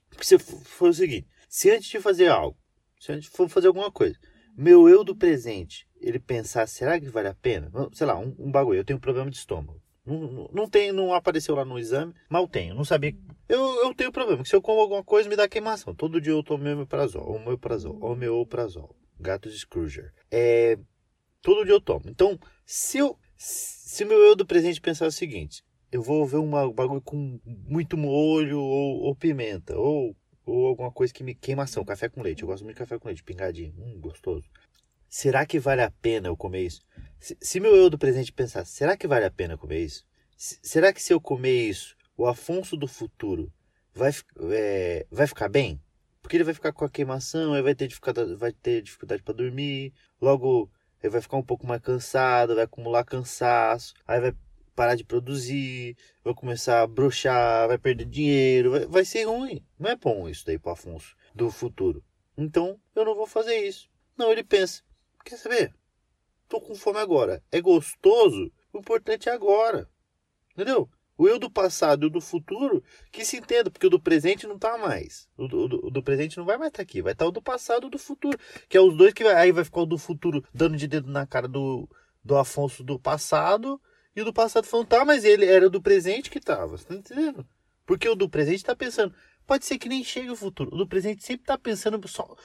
Porque 0.10 0.24
se 0.24 0.40
for 0.40 0.90
o 0.90 0.94
seguinte, 0.94 1.28
se 1.50 1.70
antes 1.70 1.90
de 1.90 2.00
fazer 2.00 2.30
algo, 2.30 2.58
se 2.98 3.12
antes 3.12 3.28
for 3.28 3.50
fazer 3.50 3.68
alguma 3.68 3.92
coisa, 3.92 4.18
meu 4.56 4.88
eu 4.88 5.04
do 5.04 5.14
presente, 5.14 5.86
ele 6.00 6.18
pensar, 6.18 6.66
será 6.66 6.98
que 6.98 7.10
vale 7.10 7.28
a 7.28 7.34
pena? 7.34 7.70
Sei 7.92 8.08
lá, 8.08 8.18
um, 8.18 8.34
um 8.40 8.50
bagulho, 8.50 8.80
eu 8.80 8.86
tenho 8.86 8.96
um 8.96 9.02
problema 9.02 9.30
de 9.30 9.36
estômago. 9.36 9.82
Não, 10.06 10.50
não, 10.54 10.70
tem, 10.70 10.94
não 10.94 11.14
apareceu 11.14 11.56
lá 11.56 11.66
no 11.66 11.78
exame, 11.78 12.14
eu 12.32 12.48
tenho. 12.48 12.74
Não 12.74 12.86
sabia. 12.86 13.14
Eu, 13.50 13.84
eu 13.84 13.94
tenho 13.94 14.10
problema, 14.10 14.42
que 14.42 14.48
se 14.48 14.56
eu 14.56 14.62
como 14.62 14.80
alguma 14.80 15.04
coisa 15.04 15.28
me 15.28 15.36
dá 15.36 15.46
queimação. 15.46 15.94
Todo 15.94 16.22
dia 16.22 16.32
eu 16.32 16.42
tomo 16.42 16.64
meu 16.64 16.88
prazol, 16.88 17.36
o 17.36 17.38
meu 17.38 17.58
prazol, 17.58 18.00
o 18.00 18.16
meu 18.16 18.46
prazol. 18.46 18.96
Gato 19.20 19.50
de 19.50 19.60
Scrooger. 19.60 20.14
É, 20.32 20.80
todo 21.42 21.66
dia 21.66 21.74
eu 21.74 21.82
tomo. 21.82 22.04
Então, 22.08 22.40
se 22.66 22.98
eu, 22.98 23.20
se 23.36 24.06
meu 24.06 24.20
eu 24.20 24.38
do 24.38 24.46
presente 24.46 24.80
pensar 24.80 25.06
o 25.06 25.12
seguinte, 25.12 25.68
eu 25.92 26.02
vou 26.02 26.26
ver 26.26 26.38
um 26.38 26.50
bagulho 26.72 27.02
com 27.02 27.40
muito 27.46 27.98
molho 27.98 28.60
ou, 28.60 29.02
ou 29.02 29.16
pimenta, 29.16 29.78
ou, 29.78 30.16
ou 30.46 30.68
alguma 30.68 30.92
coisa 30.92 31.14
que 31.14 31.24
me 31.24 31.34
queimação, 31.34 31.84
café 31.84 32.10
com 32.10 32.22
leite. 32.22 32.44
Eu 32.44 32.48
gosto 32.48 32.64
muito 32.64 32.76
de 32.76 32.80
café 32.80 33.00
com 33.00 33.08
leite, 33.08 33.24
pingadinho, 33.24 33.74
hum, 33.78 34.00
gostoso. 34.00 34.48
Será 35.08 35.46
que 35.46 35.60
vale 35.60 35.82
a 35.82 35.90
pena 35.90 36.28
eu 36.28 36.38
comer 36.38 36.66
isso? 36.66 36.82
Se, 37.20 37.36
se 37.42 37.60
meu 37.60 37.76
eu 37.76 37.90
do 37.90 37.98
presente 37.98 38.32
pensar, 38.32 38.66
será 38.66 38.96
que 38.96 39.08
vale 39.08 39.26
a 39.26 39.32
pena 39.32 39.58
comer 39.58 39.84
isso? 39.84 40.06
Se, 40.38 40.60
será 40.62 40.94
que 40.94 41.02
se 41.02 41.12
eu 41.12 41.20
comer 41.20 41.70
isso, 41.70 41.96
o 42.16 42.28
Afonso 42.28 42.78
do 42.78 42.88
futuro 42.88 43.52
vai, 43.94 44.12
é, 44.52 45.08
vai 45.10 45.26
ficar 45.26 45.50
bem? 45.50 45.82
Porque 46.22 46.38
ele 46.38 46.44
vai 46.44 46.54
ficar 46.54 46.72
com 46.72 46.86
a 46.86 46.90
queimação, 46.90 47.54
aí 47.54 47.62
vai 47.64 47.74
ter 47.74 47.88
dificuldade, 47.88 48.36
vai 48.36 48.52
ter 48.52 48.84
dificuldade 48.84 49.24
para 49.24 49.34
dormir, 49.34 49.94
logo 50.22 50.70
ele 51.02 51.12
vai 51.12 51.22
ficar 51.22 51.38
um 51.38 51.44
pouco 51.44 51.66
mais 51.66 51.82
cansado, 51.82 52.56
vai 52.56 52.66
acumular 52.66 53.04
cansaço, 53.04 53.94
aí 54.06 54.20
vai 54.20 54.36
parar 54.80 54.96
de 54.96 55.04
produzir, 55.04 55.98
vai 56.24 56.34
começar 56.34 56.82
a 56.82 56.88
brochar, 56.88 57.68
vai 57.68 57.78
perder 57.78 58.06
dinheiro, 58.06 58.72
vai, 58.72 58.86
vai 58.86 59.04
ser 59.04 59.26
ruim. 59.26 59.62
Não 59.78 59.90
é 59.90 59.96
bom 59.98 60.30
isso 60.30 60.46
daí 60.46 60.58
para 60.58 60.72
Afonso 60.72 61.18
do 61.36 61.52
futuro. 61.52 62.02
Então 62.38 62.80
eu 62.96 63.04
não 63.04 63.14
vou 63.14 63.28
fazer 63.28 63.58
isso. 63.58 63.90
Não, 64.18 64.32
ele 64.32 64.42
pensa, 64.42 64.82
quer 65.26 65.36
saber? 65.36 65.76
tô 66.48 66.62
com 66.62 66.74
fome 66.76 66.98
agora. 66.98 67.44
É 67.52 67.60
gostoso? 67.60 68.50
O 68.72 68.80
importante 68.80 69.28
é 69.28 69.34
agora. 69.34 69.90
Entendeu? 70.54 70.90
O 71.18 71.28
eu 71.28 71.38
do 71.38 71.52
passado 71.52 72.06
e 72.06 72.08
o 72.08 72.10
do 72.10 72.22
futuro 72.22 72.82
que 73.12 73.26
se 73.26 73.36
entenda, 73.36 73.70
porque 73.70 73.88
o 73.88 73.90
do 73.90 74.00
presente 74.00 74.48
não 74.48 74.58
tá 74.58 74.78
mais. 74.78 75.28
O 75.38 75.46
do, 75.46 75.68
do 75.68 76.02
presente 76.02 76.38
não 76.38 76.46
vai 76.46 76.58
mais 76.58 76.70
estar 76.70 76.78
tá 76.78 76.84
aqui. 76.84 77.02
Vai 77.02 77.12
estar 77.12 77.26
tá 77.26 77.30
o 77.30 77.34
do 77.34 77.42
passado 77.42 77.84
e 77.84 77.88
o 77.88 77.90
do 77.90 78.00
futuro. 78.00 78.40
Que 78.70 78.78
é 78.78 78.82
os 78.82 78.96
dois 78.96 79.14
que 79.14 79.26
vai. 79.26 79.34
Aí 79.34 79.52
vai 79.52 79.66
ficar 79.66 79.82
o 79.82 79.86
do 79.86 79.98
futuro 79.98 80.42
dando 80.54 80.78
de 80.78 80.88
dedo 80.88 81.12
na 81.12 81.28
cara 81.28 81.50
do, 81.50 81.86
do 82.24 82.38
Afonso 82.38 82.82
do 82.82 82.98
passado. 82.98 83.78
E 84.20 84.22
o 84.22 84.26
do 84.26 84.34
passado 84.34 84.68
falando, 84.68 84.88
tá, 84.88 85.06
mas 85.06 85.24
ele 85.24 85.46
era 85.46 85.70
do 85.70 85.82
presente 85.82 86.30
que 86.30 86.42
tava. 86.42 86.78
Você 86.78 86.84
tá 86.84 86.94
entendendo? 86.94 87.48
Porque 87.86 88.10
o 88.10 88.16
do 88.16 88.28
presente 88.28 88.66
tá 88.66 88.76
pensando. 88.76 89.16
Pode 89.48 89.64
ser 89.64 89.78
que 89.78 89.88
nem 89.88 90.04
chegue 90.04 90.30
o 90.30 90.36
futuro. 90.36 90.76
O 90.76 90.78
do 90.78 90.86
presente 90.86 91.24
sempre 91.24 91.46
tá 91.46 91.58
pensando 91.58 92.06
só. 92.06 92.36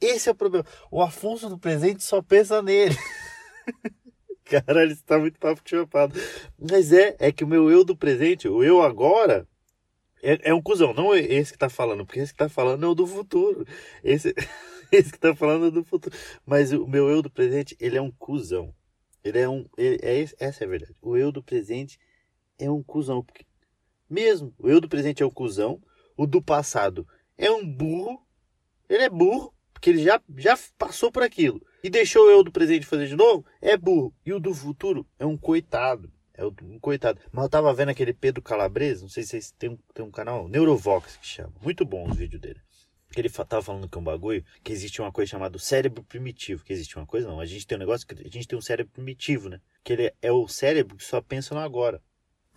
Esse 0.00 0.28
é 0.28 0.32
o 0.32 0.34
problema. 0.34 0.66
O 0.90 1.00
Afonso 1.00 1.48
do 1.48 1.56
presente 1.56 2.02
só 2.02 2.20
pensa 2.20 2.60
nele. 2.60 2.96
Caralho, 4.44 4.90
isso 4.90 5.04
tá 5.04 5.16
muito 5.16 5.38
papo 5.38 5.62
chapado. 5.64 6.18
Mas 6.58 6.92
é, 6.92 7.14
é 7.20 7.30
que 7.30 7.44
o 7.44 7.46
meu 7.46 7.70
eu 7.70 7.84
do 7.84 7.96
presente, 7.96 8.48
o 8.48 8.64
eu 8.64 8.82
agora, 8.82 9.46
é, 10.24 10.50
é 10.50 10.52
um 10.52 10.60
cuzão. 10.60 10.92
Não 10.92 11.14
esse 11.14 11.52
que 11.52 11.58
tá 11.58 11.68
falando, 11.68 12.04
porque 12.04 12.18
esse 12.18 12.32
que 12.32 12.38
tá 12.38 12.48
falando 12.48 12.84
é 12.84 12.88
o 12.88 12.96
do 12.96 13.06
futuro. 13.06 13.64
Esse, 14.02 14.34
esse 14.90 15.12
que 15.12 15.20
tá 15.20 15.36
falando 15.36 15.68
é 15.68 15.70
do 15.70 15.84
futuro. 15.84 16.16
Mas 16.44 16.72
o 16.72 16.84
meu 16.84 17.08
eu 17.08 17.22
do 17.22 17.30
presente, 17.30 17.76
ele 17.78 17.96
é 17.96 18.02
um 18.02 18.10
cuzão. 18.10 18.74
Ele 19.24 19.38
é 19.38 19.48
um. 19.48 19.66
Ele, 19.76 19.98
é, 20.02 20.22
essa 20.38 20.64
é 20.64 20.66
a 20.66 20.70
verdade. 20.70 20.96
O 21.00 21.16
eu 21.16 21.30
do 21.30 21.42
presente 21.42 21.98
é 22.58 22.70
um 22.70 22.82
cuzão. 22.82 23.24
Mesmo, 24.08 24.54
o 24.58 24.68
eu 24.68 24.80
do 24.80 24.88
presente 24.88 25.22
é 25.22 25.26
um 25.26 25.30
cuzão. 25.30 25.80
O 26.16 26.26
do 26.26 26.42
passado 26.42 27.06
é 27.36 27.50
um 27.50 27.66
burro. 27.66 28.20
Ele 28.88 29.04
é 29.04 29.08
burro, 29.08 29.54
porque 29.72 29.90
ele 29.90 30.02
já, 30.02 30.20
já 30.36 30.58
passou 30.76 31.10
por 31.10 31.22
aquilo 31.22 31.60
e 31.82 31.90
deixou 31.90 32.30
eu 32.30 32.44
do 32.44 32.52
presente 32.52 32.86
fazer 32.86 33.08
de 33.08 33.16
novo, 33.16 33.44
é 33.60 33.76
burro. 33.76 34.14
E 34.24 34.32
o 34.32 34.38
do 34.38 34.54
futuro 34.54 35.06
é 35.18 35.26
um 35.26 35.36
coitado. 35.36 36.10
É 36.34 36.44
um 36.44 36.78
coitado. 36.80 37.20
Mas 37.30 37.44
eu 37.44 37.50
tava 37.50 37.74
vendo 37.74 37.90
aquele 37.90 38.12
Pedro 38.12 38.42
Calabrese, 38.42 39.02
não 39.02 39.08
sei 39.08 39.22
se 39.22 39.30
vocês 39.30 39.50
têm 39.52 39.70
um, 39.70 39.78
tem 39.92 40.04
um 40.04 40.10
canal, 40.10 40.48
Neurovox 40.48 41.16
que 41.16 41.26
chama. 41.26 41.52
Muito 41.60 41.84
bom 41.84 42.08
os 42.08 42.16
vídeos 42.16 42.40
dele. 42.40 42.60
Que 43.12 43.20
ele 43.20 43.30
tava 43.30 43.62
falando 43.62 43.88
que 43.88 43.96
é 43.96 44.00
um 44.00 44.04
bagulho, 44.04 44.44
que 44.62 44.72
existe 44.72 45.00
uma 45.00 45.12
coisa 45.12 45.30
chamada 45.30 45.58
cérebro 45.58 46.02
primitivo. 46.02 46.64
Que 46.64 46.72
existe 46.72 46.96
uma 46.96 47.06
coisa, 47.06 47.28
não. 47.28 47.40
A 47.40 47.46
gente 47.46 47.66
tem 47.66 47.76
um 47.76 47.80
negócio 47.80 48.06
que 48.06 48.14
a 48.14 48.28
gente 48.28 48.48
tem 48.48 48.58
um 48.58 48.62
cérebro 48.62 48.92
primitivo, 48.92 49.48
né? 49.48 49.60
Que 49.84 49.92
ele 49.92 50.14
é 50.20 50.32
o 50.32 50.48
cérebro 50.48 50.96
que 50.96 51.04
só 51.04 51.20
pensa 51.20 51.54
no 51.54 51.60
agora. 51.60 52.02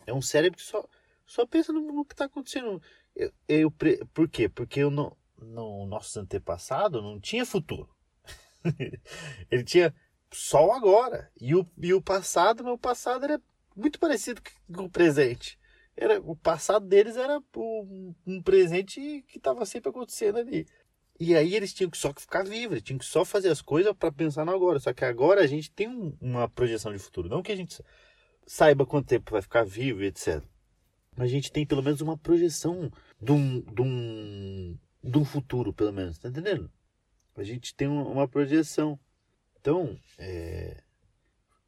É 0.05 0.13
um 0.13 0.21
cérebro 0.21 0.57
que 0.57 0.65
só, 0.65 0.87
só 1.25 1.45
pensa 1.45 1.71
no, 1.73 1.81
no 1.81 2.05
que 2.05 2.15
tá 2.15 2.25
acontecendo. 2.25 2.81
Eu, 3.15 3.31
eu, 3.47 3.71
por 4.13 4.29
quê? 4.29 4.49
Porque 4.49 4.79
eu 4.79 4.89
não, 4.89 5.15
no 5.37 5.85
nosso 5.85 6.19
antepassado 6.19 7.01
não 7.01 7.19
tinha 7.19 7.45
futuro. 7.45 7.89
ele 9.51 9.63
tinha 9.63 9.93
só 10.31 10.67
o 10.67 10.71
agora. 10.71 11.31
E 11.39 11.55
o, 11.55 11.67
e 11.77 11.93
o 11.93 12.01
passado, 12.01 12.63
meu 12.63 12.77
passado 12.77 13.25
era 13.25 13.41
muito 13.75 13.99
parecido 13.99 14.41
com 14.73 14.85
o 14.85 14.89
presente 14.89 15.59
era 15.95 16.19
o 16.19 16.35
passado 16.35 16.85
deles 16.85 17.15
era 17.15 17.41
um, 17.55 18.13
um 18.25 18.41
presente 18.41 19.23
que 19.27 19.37
estava 19.37 19.65
sempre 19.65 19.89
acontecendo 19.89 20.37
ali. 20.37 20.65
E 21.17 21.33
aí 21.33 21.55
eles 21.55 21.73
tinham 21.73 21.89
que 21.89 21.97
só 21.97 22.13
ficar 22.13 22.43
vivos, 22.43 22.81
tinham 22.81 22.99
que 22.99 23.05
só 23.05 23.23
fazer 23.23 23.49
as 23.49 23.61
coisas 23.61 23.93
para 23.93 24.11
pensar 24.11 24.45
no 24.45 24.51
agora. 24.51 24.79
Só 24.79 24.93
que 24.93 25.05
agora 25.05 25.41
a 25.41 25.47
gente 25.47 25.71
tem 25.71 25.87
um, 25.87 26.15
uma 26.19 26.49
projeção 26.49 26.91
de 26.91 26.99
futuro. 26.99 27.29
Não 27.29 27.41
que 27.41 27.51
a 27.51 27.55
gente 27.55 27.81
saiba 28.45 28.85
quanto 28.85 29.07
tempo 29.07 29.31
vai 29.31 29.41
ficar 29.41 29.63
vivo 29.63 30.03
e 30.03 30.07
etc. 30.07 30.43
Mas 31.15 31.27
a 31.27 31.31
gente 31.31 31.51
tem 31.51 31.65
pelo 31.65 31.81
menos 31.81 32.01
uma 32.01 32.17
projeção 32.17 32.91
de 33.21 33.31
um, 33.31 33.61
de 33.61 33.81
um, 33.81 34.77
de 35.01 35.17
um 35.17 35.23
futuro, 35.23 35.73
pelo 35.73 35.93
menos. 35.93 36.19
Tá 36.19 36.27
entendendo? 36.27 36.69
A 37.37 37.43
gente 37.43 37.73
tem 37.73 37.87
uma 37.87 38.27
projeção. 38.27 38.99
Então, 39.61 39.97
é, 40.17 40.83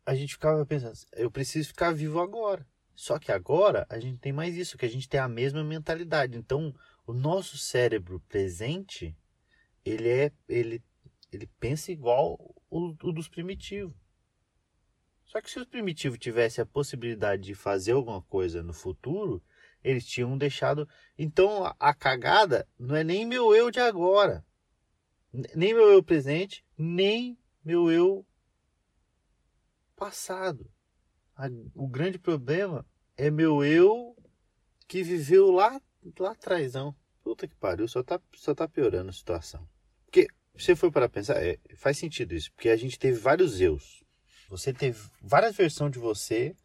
a 0.06 0.14
gente 0.14 0.34
ficava 0.34 0.66
pensando, 0.66 0.94
eu 1.14 1.32
preciso 1.32 1.70
ficar 1.70 1.94
vivo 1.94 2.20
agora. 2.20 2.66
Só 2.98 3.20
que 3.20 3.32
agora 3.32 3.86
a 3.92 4.00
gente 4.00 4.18
tem 4.18 4.34
mais 4.34 4.58
isso, 4.58 4.75
que 4.75 4.86
a 4.86 4.89
gente 4.89 5.08
tem 5.08 5.20
a 5.20 5.27
mesma 5.27 5.63
mentalidade. 5.63 6.36
Então, 6.36 6.74
o 7.06 7.13
nosso 7.13 7.56
cérebro 7.56 8.20
presente, 8.27 9.16
ele 9.86 10.10
é 10.10 10.32
ele 10.50 10.84
ele 11.32 11.46
pensa 11.60 11.92
igual 11.92 12.39
o, 12.72 12.96
o 13.04 13.12
dos 13.12 13.30
primitivos. 13.30 13.96
Só 15.24 15.39
que 15.39 15.51
se 15.51 15.60
os 15.60 15.68
primitivos 15.68 16.18
tivessem 16.18 16.63
a 16.63 16.66
possibilidade 16.66 17.44
de 17.44 17.54
fazer 17.54 17.92
alguma 17.92 18.24
coisa 18.24 18.63
no 18.63 18.74
futuro, 18.74 19.44
eles 19.84 20.04
tinham 20.04 20.36
deixado. 20.36 20.89
Então 21.16 21.66
a, 21.66 21.75
a 21.80 21.94
cagada 21.94 22.68
não 22.80 22.96
é 22.96 23.04
nem 23.04 23.27
meu 23.27 23.54
eu 23.54 23.70
de 23.70 23.80
agora, 23.80 24.44
nem 25.32 25.72
meu 25.72 25.92
eu 25.92 26.01
presente, 26.01 26.66
nem 26.75 27.38
meu 27.63 27.92
eu 27.92 28.25
passado. 29.96 30.68
A, 31.38 31.48
o 31.75 31.88
grande 31.88 32.17
problema 32.17 32.86
é 33.15 33.29
meu 33.29 33.63
eu 33.63 34.15
que 34.88 35.03
viveu 35.03 35.51
lá, 35.51 35.79
lá 36.20 36.32
atrás, 36.32 36.74
não. 36.74 36.96
Puta 37.24 37.48
que 37.48 37.56
pariu, 37.56 37.88
só 37.88 38.01
tá, 38.01 38.20
só 38.34 38.56
tá 38.56 38.67
piorando 38.67 39.10
a 39.10 39.13
situação. 39.13 39.67
Porque, 40.06 40.27
você 40.58 40.75
for 40.75 40.91
para 40.91 41.08
pensar, 41.08 41.36
é, 41.44 41.60
faz 41.75 41.98
sentido 41.98 42.34
isso, 42.34 42.51
porque 42.53 42.70
a 42.70 42.75
gente 42.75 42.98
teve 42.98 43.20
vários 43.20 43.62
eus. 43.62 44.03
Você 44.50 44.74
teve 44.74 45.00
várias 45.22 45.56
versões 45.56 45.91
de 45.91 46.00
você 46.00 46.56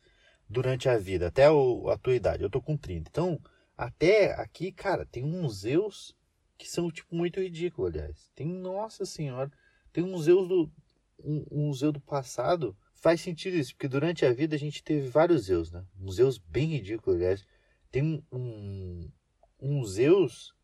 durante 0.49 0.89
a 0.89 0.97
vida, 0.97 1.27
até 1.27 1.51
o, 1.51 1.89
a 1.91 1.99
tua 1.99 2.15
idade. 2.15 2.43
Eu 2.43 2.51
tô 2.51 2.63
com 2.63 2.77
30. 2.77 3.11
Então, 3.11 3.41
até 3.77 4.41
aqui, 4.41 4.73
cara, 4.73 5.05
tem 5.05 5.25
uns 5.25 5.65
eus 5.65 6.17
que 6.57 6.69
são, 6.69 6.91
tipo, 6.91 7.15
muito 7.15 7.41
ridículos, 7.41 7.93
aliás. 7.93 8.31
Tem, 8.35 8.47
nossa 8.47 9.05
senhora, 9.05 9.51
tem 9.93 10.05
uns 10.05 10.29
eus 10.29 10.49
do, 10.49 10.73
um, 11.19 11.45
um 11.51 11.73
Zeus 11.73 11.93
do 11.93 12.01
passado 12.01 12.77
faz 13.03 13.21
sentido 13.21 13.57
isso, 13.57 13.75
porque 13.75 13.89
durante 13.89 14.25
a 14.25 14.33
vida 14.33 14.55
a 14.55 14.59
gente 14.59 14.81
teve 14.81 15.09
vários 15.09 15.47
Zeus, 15.47 15.73
né? 15.73 15.85
Um 16.01 16.09
Zeus 16.11 16.39
bem 16.39 16.69
ridículo, 16.69 17.17
aliás. 17.17 17.45
Tem 17.91 18.25
um, 18.31 19.11
um 19.61 19.85
Zeus 19.85 20.55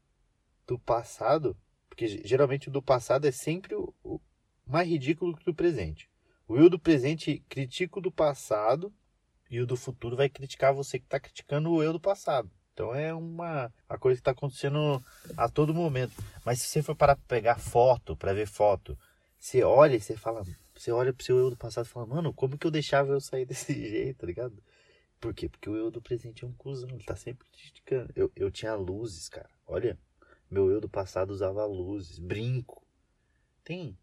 do 0.65 0.79
passado, 0.79 1.57
porque 1.89 2.07
geralmente 2.25 2.69
o 2.69 2.71
do 2.71 2.81
passado 2.81 3.27
é 3.27 3.33
sempre 3.33 3.75
o, 3.75 3.93
o 4.05 4.21
mais 4.65 4.89
ridículo 4.89 5.35
que 5.35 5.43
o 5.43 5.47
do 5.47 5.55
presente. 5.55 6.09
O 6.47 6.57
eu 6.57 6.71
do 6.71 6.79
presente 6.79 7.43
critica 7.49 7.99
o 7.99 8.03
do 8.03 8.13
passado 8.13 8.95
e 9.51 9.61
o 9.61 9.67
do 9.67 9.77
futuro 9.77 10.17
vai 10.17 10.29
criticar 10.29 10.73
você 10.73 10.97
que 11.01 11.07
está 11.07 11.19
criticando 11.19 11.73
o 11.73 11.83
eu 11.83 11.93
do 11.93 12.01
passado. 12.01 12.49
Então 12.73 12.95
é 12.95 13.13
uma 13.13 13.73
a 13.89 13.99
coisa 13.99 14.17
que 14.17 14.21
está 14.21 14.31
acontecendo 14.31 15.05
a 15.37 15.49
todo 15.49 15.75
momento. 15.75 16.13
Mas 16.45 16.61
se 16.61 16.69
você 16.69 16.83
for 16.85 16.95
para 16.95 17.17
pegar 17.17 17.59
foto, 17.59 18.17
para 18.17 18.33
ver 18.33 18.47
foto, 18.47 18.97
você 19.37 19.65
olha 19.65 19.97
e 19.97 20.01
você 20.01 20.17
fala, 20.17 20.45
você 20.79 20.93
olha 20.93 21.13
pro 21.13 21.25
seu 21.25 21.37
eu 21.37 21.51
do 21.51 21.57
passado 21.57 21.87
e 21.87 21.89
fala, 21.89 22.07
mano, 22.07 22.33
como 22.33 22.57
que 22.57 22.67
eu 22.67 22.71
deixava 22.71 23.13
eu 23.13 23.21
sair 23.21 23.45
desse 23.47 23.75
jeito, 23.75 24.19
tá 24.19 24.27
ligado? 24.27 24.63
Por 25.21 25.35
quê? 25.35 25.49
Porque 25.49 25.69
o 25.69 25.77
eu 25.77 25.91
do 25.91 26.01
presente 26.01 26.45
é 26.45 26.47
um 26.47 26.53
cuzão, 26.53 26.89
ele 26.91 27.05
tá 27.05 27.17
sempre 27.17 27.49
criticando. 27.51 28.13
Eu, 28.15 28.31
eu 28.37 28.51
tinha 28.51 28.75
luzes, 28.75 29.29
cara. 29.29 29.51
Olha, 29.67 29.99
meu 30.49 30.71
eu 30.71 30.81
do 30.81 30.89
passado 30.89 31.31
usava 31.31 31.67
luzes, 31.67 32.19
brinco. 32.19 32.87
Tem 33.65 33.99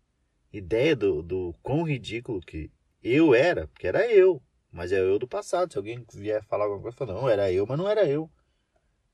ideia 0.52 0.96
do, 0.96 1.24
do 1.24 1.56
quão 1.64 1.84
ridículo 1.84 2.42
que 2.42 2.70
eu 3.02 3.34
era, 3.34 3.68
porque 3.68 3.88
era 3.88 4.12
eu. 4.12 4.42
Mas 4.72 4.92
é 4.92 5.00
o 5.00 5.06
eu 5.06 5.18
do 5.18 5.28
passado. 5.28 5.72
Se 5.72 5.78
alguém 5.78 6.06
vier 6.14 6.44
falar 6.44 6.66
alguma 6.66 6.82
coisa, 6.82 6.98
fala, 6.98 7.14
não, 7.14 7.30
era 7.30 7.50
eu, 7.50 7.66
mas 7.66 7.78
não 7.78 7.88
era 7.88 8.06
eu. 8.06 8.30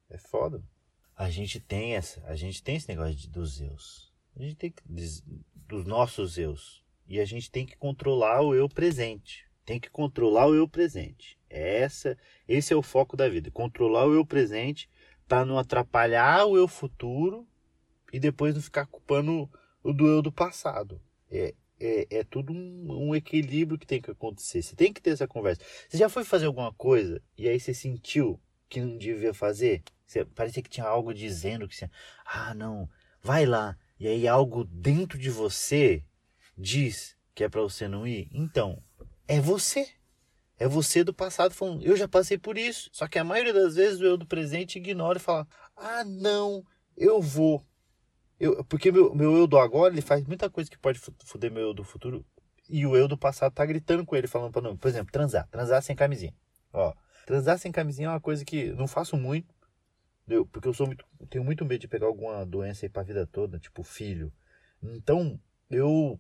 É 0.10 0.18
foda. 0.18 0.64
A 1.16 1.30
gente 1.30 1.60
tem 1.60 1.96
essa, 1.96 2.26
a 2.26 2.36
gente 2.36 2.64
tem 2.64 2.78
esse 2.78 2.90
negócio 2.90 3.16
de, 3.16 3.30
dos 3.30 3.62
eus. 3.62 4.12
A 4.36 4.42
gente 4.42 4.56
tem 4.56 4.72
que, 4.72 4.82
dos 4.88 5.86
nossos 5.86 6.38
eus. 6.40 6.81
E 7.12 7.20
a 7.20 7.26
gente 7.26 7.52
tem 7.52 7.66
que 7.66 7.76
controlar 7.76 8.40
o 8.40 8.56
eu 8.56 8.70
presente. 8.70 9.46
Tem 9.66 9.78
que 9.78 9.90
controlar 9.90 10.48
o 10.48 10.56
eu 10.56 10.66
presente. 10.66 11.38
Essa, 11.50 12.18
esse 12.48 12.72
é 12.72 12.76
o 12.76 12.82
foco 12.82 13.18
da 13.18 13.28
vida. 13.28 13.52
Controlar 13.52 14.08
o 14.08 14.14
eu 14.14 14.26
presente 14.26 14.90
para 15.28 15.44
não 15.44 15.58
atrapalhar 15.58 16.46
o 16.46 16.56
eu 16.56 16.70
futuro 16.70 17.46
e 18.14 18.18
depois 18.18 18.56
não 18.56 18.62
ficar 18.62 18.86
culpando 18.86 19.52
o 19.84 19.92
do 19.92 20.08
eu 20.08 20.22
do 20.22 20.32
passado. 20.32 21.02
É, 21.30 21.54
é, 21.78 22.08
é 22.20 22.24
tudo 22.24 22.54
um, 22.54 23.10
um, 23.10 23.14
equilíbrio 23.14 23.78
que 23.78 23.86
tem 23.86 24.02
que 24.02 24.10
acontecer. 24.10 24.62
Você 24.62 24.74
tem 24.74 24.94
que 24.94 25.02
ter 25.02 25.10
essa 25.10 25.28
conversa. 25.28 25.62
Você 25.90 25.98
já 25.98 26.08
foi 26.08 26.24
fazer 26.24 26.46
alguma 26.46 26.72
coisa 26.72 27.22
e 27.38 27.46
aí 27.50 27.60
você 27.60 27.74
sentiu 27.74 28.40
que 28.70 28.80
não 28.80 28.98
devia 28.98 29.34
fazer? 29.34 29.84
Você, 30.08 30.24
parecia 30.24 30.64
que 30.64 30.70
tinha 30.70 30.86
algo 30.86 31.14
dizendo 31.14 31.68
que 31.68 31.76
você. 31.76 31.90
Ah, 32.26 32.54
não, 32.54 32.90
vai 33.22 33.46
lá. 33.46 33.78
E 34.00 34.08
aí 34.08 34.26
algo 34.30 34.64
dentro 34.64 35.18
de 35.20 35.30
você 35.30 36.06
diz 36.58 37.16
que 37.34 37.44
é 37.44 37.50
para 37.50 37.62
você 37.62 37.88
não 37.88 38.06
ir, 38.06 38.30
então 38.32 38.82
é 39.28 39.40
você. 39.40 39.88
É 40.60 40.68
você 40.68 41.04
do 41.04 41.14
passado 41.14 41.56
falando, 41.56 41.82
eu 41.82 41.98
já 41.98 42.08
passei 42.08 42.38
por 42.38 42.56
isso. 42.56 42.90
Só 42.94 43.08
que 43.08 43.18
a 43.18 43.24
maioria 43.24 43.54
das 43.54 43.76
vezes 43.76 44.00
o 44.00 44.06
eu 44.06 44.16
do 44.16 44.28
presente 44.28 44.78
ignora 44.78 45.18
e 45.18 45.22
fala, 45.22 45.48
ah, 45.76 46.04
não, 46.04 46.64
eu 46.96 47.20
vou. 47.20 47.66
Eu, 48.40 48.64
porque 48.66 48.92
meu, 48.92 49.14
meu 49.16 49.36
eu 49.36 49.48
do 49.48 49.58
agora, 49.58 49.94
ele 49.94 50.02
faz 50.02 50.24
muita 50.24 50.50
coisa 50.50 50.70
que 50.70 50.78
pode 50.78 51.00
foder 51.00 51.52
meu 51.52 51.70
eu 51.70 51.74
do 51.74 51.84
futuro. 51.84 52.24
E 52.70 52.86
o 52.86 52.96
eu 52.96 53.08
do 53.08 53.18
passado 53.18 53.54
tá 53.54 53.66
gritando 53.66 54.06
com 54.06 54.16
ele, 54.16 54.28
falando 54.28 54.52
para 54.52 54.62
não. 54.62 54.78
Por 54.78 54.88
exemplo, 54.88 55.12
transar. 55.12 55.48
Transar 55.50 55.82
sem 55.82 55.96
camisinha. 55.96 56.36
Ó, 56.72 56.94
transar 57.26 57.58
sem 57.58 57.72
camisinha 57.72 58.08
é 58.08 58.12
uma 58.12 58.22
coisa 58.22 58.46
que 58.46 58.72
não 58.74 58.88
faço 58.88 59.18
muito. 59.18 59.54
Eu, 60.28 60.46
porque 60.46 60.68
eu 60.68 60.74
sou 60.74 60.86
muito, 60.86 61.06
tenho 61.30 61.44
muito 61.44 61.66
medo 61.66 61.82
de 61.82 61.88
pegar 61.88 62.06
alguma 62.06 62.46
doença 62.46 62.86
aí 62.86 62.90
pra 62.90 63.04
vida 63.04 63.26
toda, 63.26 63.60
tipo 63.60 63.84
filho. 63.84 64.32
Então, 64.82 65.40
eu 65.70 66.20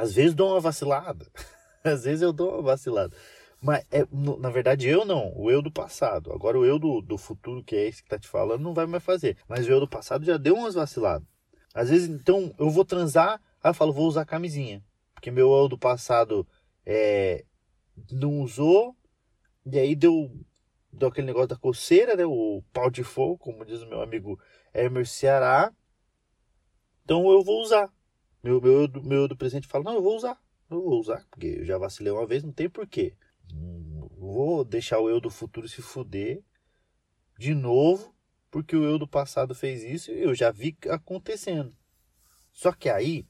às 0.00 0.14
vezes 0.14 0.34
dou 0.34 0.52
uma 0.52 0.60
vacilada. 0.60 1.26
Às 1.84 2.02
vezes 2.02 2.20
eu 2.20 2.32
dou 2.32 2.54
uma 2.54 2.62
vacilada. 2.62 3.16
Mas, 3.62 3.86
é, 3.92 4.04
na 4.10 4.50
verdade, 4.50 4.88
eu 4.88 5.04
não. 5.04 5.32
O 5.36 5.50
eu 5.50 5.62
do 5.62 5.70
passado. 5.70 6.32
Agora, 6.32 6.58
o 6.58 6.64
eu 6.64 6.80
do, 6.80 7.00
do 7.00 7.16
futuro, 7.16 7.62
que 7.62 7.76
é 7.76 7.86
esse 7.86 8.02
que 8.02 8.08
tá 8.08 8.18
te 8.18 8.26
falando, 8.26 8.60
não 8.60 8.74
vai 8.74 8.86
mais 8.86 9.04
fazer. 9.04 9.36
Mas 9.48 9.66
o 9.66 9.70
eu 9.70 9.78
do 9.78 9.88
passado 9.88 10.24
já 10.24 10.36
deu 10.36 10.56
umas 10.56 10.74
vaciladas. 10.74 11.26
Às 11.72 11.90
vezes, 11.90 12.08
então, 12.08 12.52
eu 12.58 12.68
vou 12.70 12.84
transar, 12.84 13.40
aí 13.62 13.70
eu 13.70 13.74
falo, 13.74 13.92
vou 13.92 14.06
usar 14.08 14.24
camisinha. 14.24 14.84
Porque 15.14 15.30
meu 15.30 15.52
eu 15.52 15.68
do 15.68 15.78
passado 15.78 16.46
é, 16.84 17.44
não 18.10 18.40
usou, 18.40 18.96
e 19.64 19.78
aí 19.78 19.94
deu, 19.94 20.30
deu 20.92 21.08
aquele 21.08 21.26
negócio 21.26 21.48
da 21.48 21.56
coceira, 21.56 22.14
né? 22.14 22.24
O 22.24 22.62
pau 22.72 22.90
de 22.90 23.02
fogo, 23.02 23.38
como 23.38 23.64
diz 23.64 23.82
o 23.82 23.88
meu 23.88 24.00
amigo 24.00 24.38
Hermer 24.72 25.06
Ceará. 25.06 25.72
Então 27.04 27.30
eu 27.30 27.42
vou 27.42 27.60
usar. 27.62 27.92
Meu, 28.46 28.60
meu, 28.60 28.88
meu 29.02 29.26
do 29.26 29.36
presente 29.36 29.66
fala, 29.66 29.82
não, 29.82 29.94
eu 29.94 30.02
vou 30.02 30.14
usar. 30.14 30.40
Eu 30.70 30.80
vou 30.80 31.00
usar, 31.00 31.26
porque 31.32 31.46
eu 31.46 31.64
já 31.64 31.76
vacilei 31.78 32.12
uma 32.12 32.24
vez, 32.24 32.44
não 32.44 32.52
tem 32.52 32.70
porquê. 32.70 33.16
vou 34.16 34.64
deixar 34.64 35.00
o 35.00 35.10
eu 35.10 35.20
do 35.20 35.28
futuro 35.28 35.68
se 35.68 35.82
fuder 35.82 36.44
de 37.36 37.52
novo, 37.56 38.14
porque 38.48 38.76
o 38.76 38.84
eu 38.84 39.00
do 39.00 39.08
passado 39.08 39.52
fez 39.52 39.82
isso 39.82 40.12
e 40.12 40.22
eu 40.22 40.32
já 40.32 40.52
vi 40.52 40.78
acontecendo. 40.88 41.76
Só 42.52 42.70
que 42.70 42.88
aí, 42.88 43.26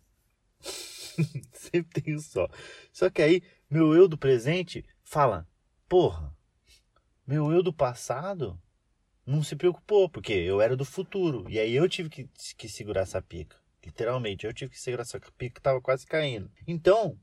sempre 1.51 2.03
tem 2.03 2.15
um 2.15 2.19
só. 2.19 2.47
Só 2.93 3.09
que 3.09 3.23
aí, 3.23 3.43
meu 3.71 3.95
eu 3.95 4.07
do 4.07 4.19
presente 4.19 4.85
fala, 5.03 5.49
porra, 5.89 6.37
meu 7.27 7.51
eu 7.51 7.63
do 7.63 7.73
passado 7.73 8.61
não 9.25 9.43
se 9.43 9.57
preocupou, 9.57 10.11
porque 10.11 10.35
eu 10.35 10.61
era 10.61 10.77
do 10.77 10.85
futuro. 10.85 11.47
E 11.49 11.59
aí 11.59 11.75
eu 11.75 11.89
tive 11.89 12.11
que, 12.11 12.29
que 12.59 12.69
segurar 12.69 13.01
essa 13.01 13.23
pica. 13.23 13.57
Literalmente. 13.87 14.45
Eu 14.45 14.53
tive 14.53 14.73
que 14.73 14.81
segurar 14.81 15.03
essa 15.03 15.21
pica 15.39 15.55
que 15.55 15.63
tava 15.63 15.81
quase 15.81 16.05
caindo. 16.05 16.51
Então, 16.67 17.17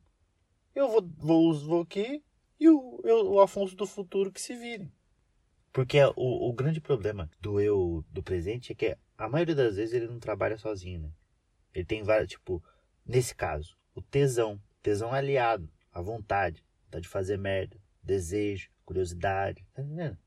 eu 0.74 0.90
vou, 0.90 1.02
vou, 1.18 1.54
vou 1.54 1.82
aqui 1.82 2.24
e 2.58 2.70
o, 2.70 3.02
eu, 3.04 3.32
o 3.34 3.42
Afonso 3.42 3.76
do 3.76 3.86
futuro 3.86 4.32
que 4.32 4.42
se 4.42 4.56
vire. 4.56 4.90
Porque 5.74 6.00
o, 6.16 6.50
o 6.50 6.54
grande 6.54 6.80
problema 6.80 7.30
do 7.42 7.60
eu 7.60 8.06
do 8.10 8.24
presente 8.24 8.72
é 8.72 8.76
que 8.76 8.98
a 9.18 9.28
maioria 9.28 9.54
das 9.54 9.76
vezes 9.76 9.94
ele 9.94 10.08
não 10.08 10.20
trabalha 10.20 10.58
sozinho, 10.58 11.02
né? 11.02 11.12
Ele 11.74 11.84
tem 11.84 12.02
várias, 12.02 12.30
tipo, 12.30 12.64
nesse 13.06 13.36
caso, 13.36 13.76
o 13.94 14.02
tesão, 14.02 14.62
tesão 14.82 15.12
aliado, 15.12 15.70
a 15.92 16.02
vontade, 16.02 16.64
vontade 16.86 17.04
de 17.04 17.10
fazer 17.10 17.38
merda, 17.38 17.78
desejo, 18.02 18.70
curiosidade, 18.86 19.66
tá 19.74 19.82
entendendo? 19.82 20.18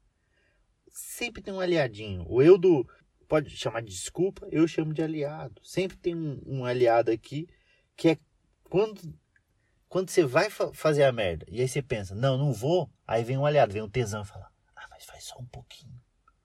Sempre 0.88 1.42
tem 1.42 1.54
um 1.54 1.60
aliadinho. 1.60 2.26
O 2.28 2.42
eu 2.42 2.58
do 2.58 2.86
pode 3.26 3.50
chamar 3.56 3.82
de 3.82 3.90
desculpa, 3.90 4.46
eu 4.50 4.66
chamo 4.66 4.94
de 4.94 5.02
aliado. 5.02 5.60
Sempre 5.64 5.96
tem 5.96 6.14
um, 6.14 6.40
um 6.46 6.64
aliado 6.64 7.10
aqui 7.10 7.48
que 7.96 8.10
é 8.10 8.18
quando 8.64 9.00
quando 9.88 10.10
você 10.10 10.24
vai 10.24 10.50
fa 10.50 10.72
fazer 10.74 11.04
a 11.04 11.12
merda 11.12 11.46
e 11.48 11.60
aí 11.60 11.68
você 11.68 11.80
pensa, 11.80 12.14
não, 12.14 12.36
não 12.36 12.52
vou, 12.52 12.90
aí 13.06 13.22
vem 13.22 13.38
um 13.38 13.46
aliado, 13.46 13.72
vem 13.72 13.82
um 13.82 13.88
tesão 13.88 14.22
e 14.22 14.26
fala, 14.26 14.50
ah, 14.74 14.86
mas 14.90 15.04
faz 15.04 15.24
só 15.24 15.38
um 15.38 15.46
pouquinho. 15.46 16.00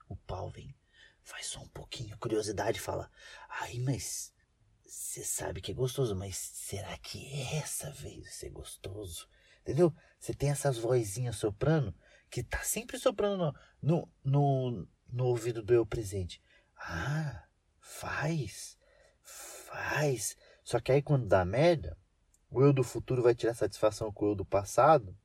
O 0.07 0.15
pau 0.15 0.49
vem, 0.49 0.75
faz 1.23 1.47
só 1.47 1.59
um 1.59 1.67
pouquinho. 1.69 2.17
Curiosidade 2.17 2.79
fala, 2.79 3.09
aí, 3.49 3.79
mas 3.79 4.31
você 4.85 5.23
sabe 5.23 5.61
que 5.61 5.71
é 5.71 5.73
gostoso, 5.73 6.15
mas 6.15 6.37
será 6.37 6.97
que 6.97 7.33
essa 7.55 7.91
vez 7.91 8.21
vai 8.21 8.31
ser 8.31 8.49
gostoso? 8.49 9.27
Entendeu? 9.61 9.93
Você 10.19 10.33
tem 10.33 10.49
essas 10.49 10.77
vozinhas 10.77 11.35
soprando 11.35 11.95
que 12.29 12.43
tá 12.43 12.59
sempre 12.59 12.97
soprando 12.97 13.37
no, 13.37 13.53
no, 13.81 14.09
no, 14.23 14.87
no 15.11 15.25
ouvido 15.25 15.61
do 15.61 15.73
eu 15.73 15.85
presente. 15.85 16.41
Ah, 16.87 17.43
faz, 17.79 18.77
faz. 19.23 20.35
Só 20.63 20.79
que 20.79 20.91
aí 20.91 21.01
quando 21.01 21.27
dá 21.27 21.45
merda, 21.45 21.97
o 22.49 22.61
eu 22.61 22.73
do 22.73 22.83
futuro 22.83 23.21
vai 23.21 23.35
tirar 23.35 23.53
satisfação 23.53 24.11
com 24.11 24.25
o 24.25 24.29
eu 24.29 24.35
do 24.35 24.45
passado. 24.45 25.15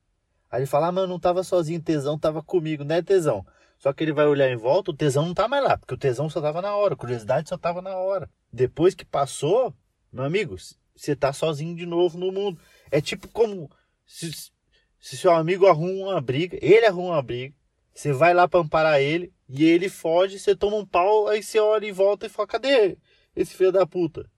Aí 0.51 0.61
ele 0.61 0.67
fala, 0.67 0.89
ah, 0.89 0.93
mas 0.93 1.03
eu 1.03 1.09
não 1.09 1.19
tava 1.19 1.43
sozinho, 1.43 1.83
tesão 1.83 2.19
tava 2.19 2.43
comigo, 2.43 2.85
né, 2.85 3.03
tesão? 3.03 3.45
Só 3.79 3.93
que 3.93 4.05
ele 4.05 4.13
vai 4.13 4.27
olhar 4.27 4.51
em 4.51 4.57
volta, 4.57 4.91
o 4.91 4.97
tesão 4.97 5.27
não 5.27 5.35
tá 5.35 5.49
mais 5.49 5.63
lá, 5.63 5.77
porque 5.77 5.95
o 5.95 5.99
tesão 5.99 6.31
só 6.31 6.41
tava 6.41 6.63
na 6.63 6.75
hora, 6.75 6.95
a 6.95 6.97
curiosidade 6.97 7.49
só 7.49 7.59
tava 7.59 7.83
na 7.83 7.97
hora. 7.97 8.31
Depois 8.53 8.95
que 8.95 9.05
passou, 9.05 9.75
meu 10.13 10.25
amigo, 10.25 10.57
você 10.95 11.17
tá 11.17 11.33
sozinho 11.33 11.75
de 11.77 11.85
novo 11.85 12.17
no 12.17 12.33
mundo. 12.33 12.61
É 12.91 13.01
tipo 13.01 13.29
como 13.29 13.71
se, 14.07 14.31
se 15.01 15.17
seu 15.17 15.33
amigo 15.33 15.67
arruma 15.67 16.13
uma 16.13 16.21
briga, 16.21 16.59
ele 16.63 16.87
arruma 16.87 17.15
uma 17.15 17.23
briga, 17.23 17.55
você 17.97 18.13
vai 18.13 18.35
lá 18.35 18.47
para 18.47 18.61
amparar 18.61 19.01
ele 19.01 19.33
e 19.49 19.65
ele 19.65 19.89
foge, 19.89 20.39
você 20.39 20.55
toma 20.55 20.77
um 20.77 20.85
pau, 20.85 21.29
aí 21.29 21.43
você 21.43 21.59
olha 21.59 21.87
e 21.87 21.93
volta 21.93 22.27
e 22.27 22.29
fala: 22.29 22.47
cadê 22.47 22.99
esse 23.35 23.55
filho 23.55 23.73
da 23.73 23.87
puta? 23.87 24.31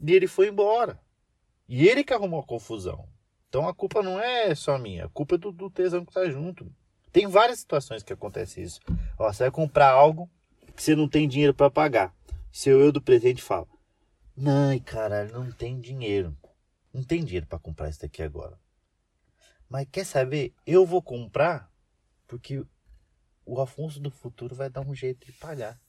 E 0.00 0.12
ele 0.12 0.28
foi 0.28 0.48
embora. 0.48 1.00
E 1.68 1.88
ele 1.88 2.04
que 2.04 2.14
arrumou 2.14 2.38
a 2.38 2.46
confusão. 2.46 3.08
Então 3.48 3.66
a 3.68 3.74
culpa 3.74 4.04
não 4.04 4.20
é 4.20 4.54
só 4.54 4.78
minha, 4.78 5.06
a 5.06 5.08
culpa 5.08 5.34
é 5.34 5.38
do, 5.38 5.50
do 5.50 5.68
tesão 5.68 6.04
que 6.04 6.12
tá 6.12 6.30
junto. 6.30 6.72
Tem 7.10 7.26
várias 7.26 7.58
situações 7.58 8.04
que 8.04 8.12
acontece 8.12 8.62
isso. 8.62 8.78
Ó, 9.18 9.32
você 9.32 9.42
vai 9.44 9.50
comprar 9.50 9.90
algo 9.90 10.30
que 10.76 10.80
você 10.80 10.94
não 10.94 11.08
tem 11.08 11.26
dinheiro 11.26 11.54
para 11.54 11.68
pagar. 11.68 12.14
Seu 12.52 12.80
eu 12.80 12.92
do 12.92 13.02
presente 13.02 13.42
fala: 13.42 13.66
Não, 14.36 14.78
caralho, 14.78 15.32
não 15.32 15.50
tem 15.50 15.80
dinheiro. 15.80 16.36
Não 16.94 17.02
tem 17.02 17.24
dinheiro 17.24 17.48
para 17.48 17.58
comprar 17.58 17.88
isso 17.88 18.02
daqui 18.02 18.22
agora. 18.22 18.56
Mas 19.68 19.88
quer 19.90 20.04
saber? 20.04 20.54
Eu 20.64 20.86
vou 20.86 21.02
comprar 21.02 21.68
porque 22.26 22.64
o 23.46 23.60
Afonso 23.60 24.00
do 24.00 24.10
futuro 24.10 24.54
vai 24.54 24.68
dar 24.68 24.80
um 24.80 24.94
jeito 24.94 25.24
de 25.24 25.32
pagar. 25.32 25.80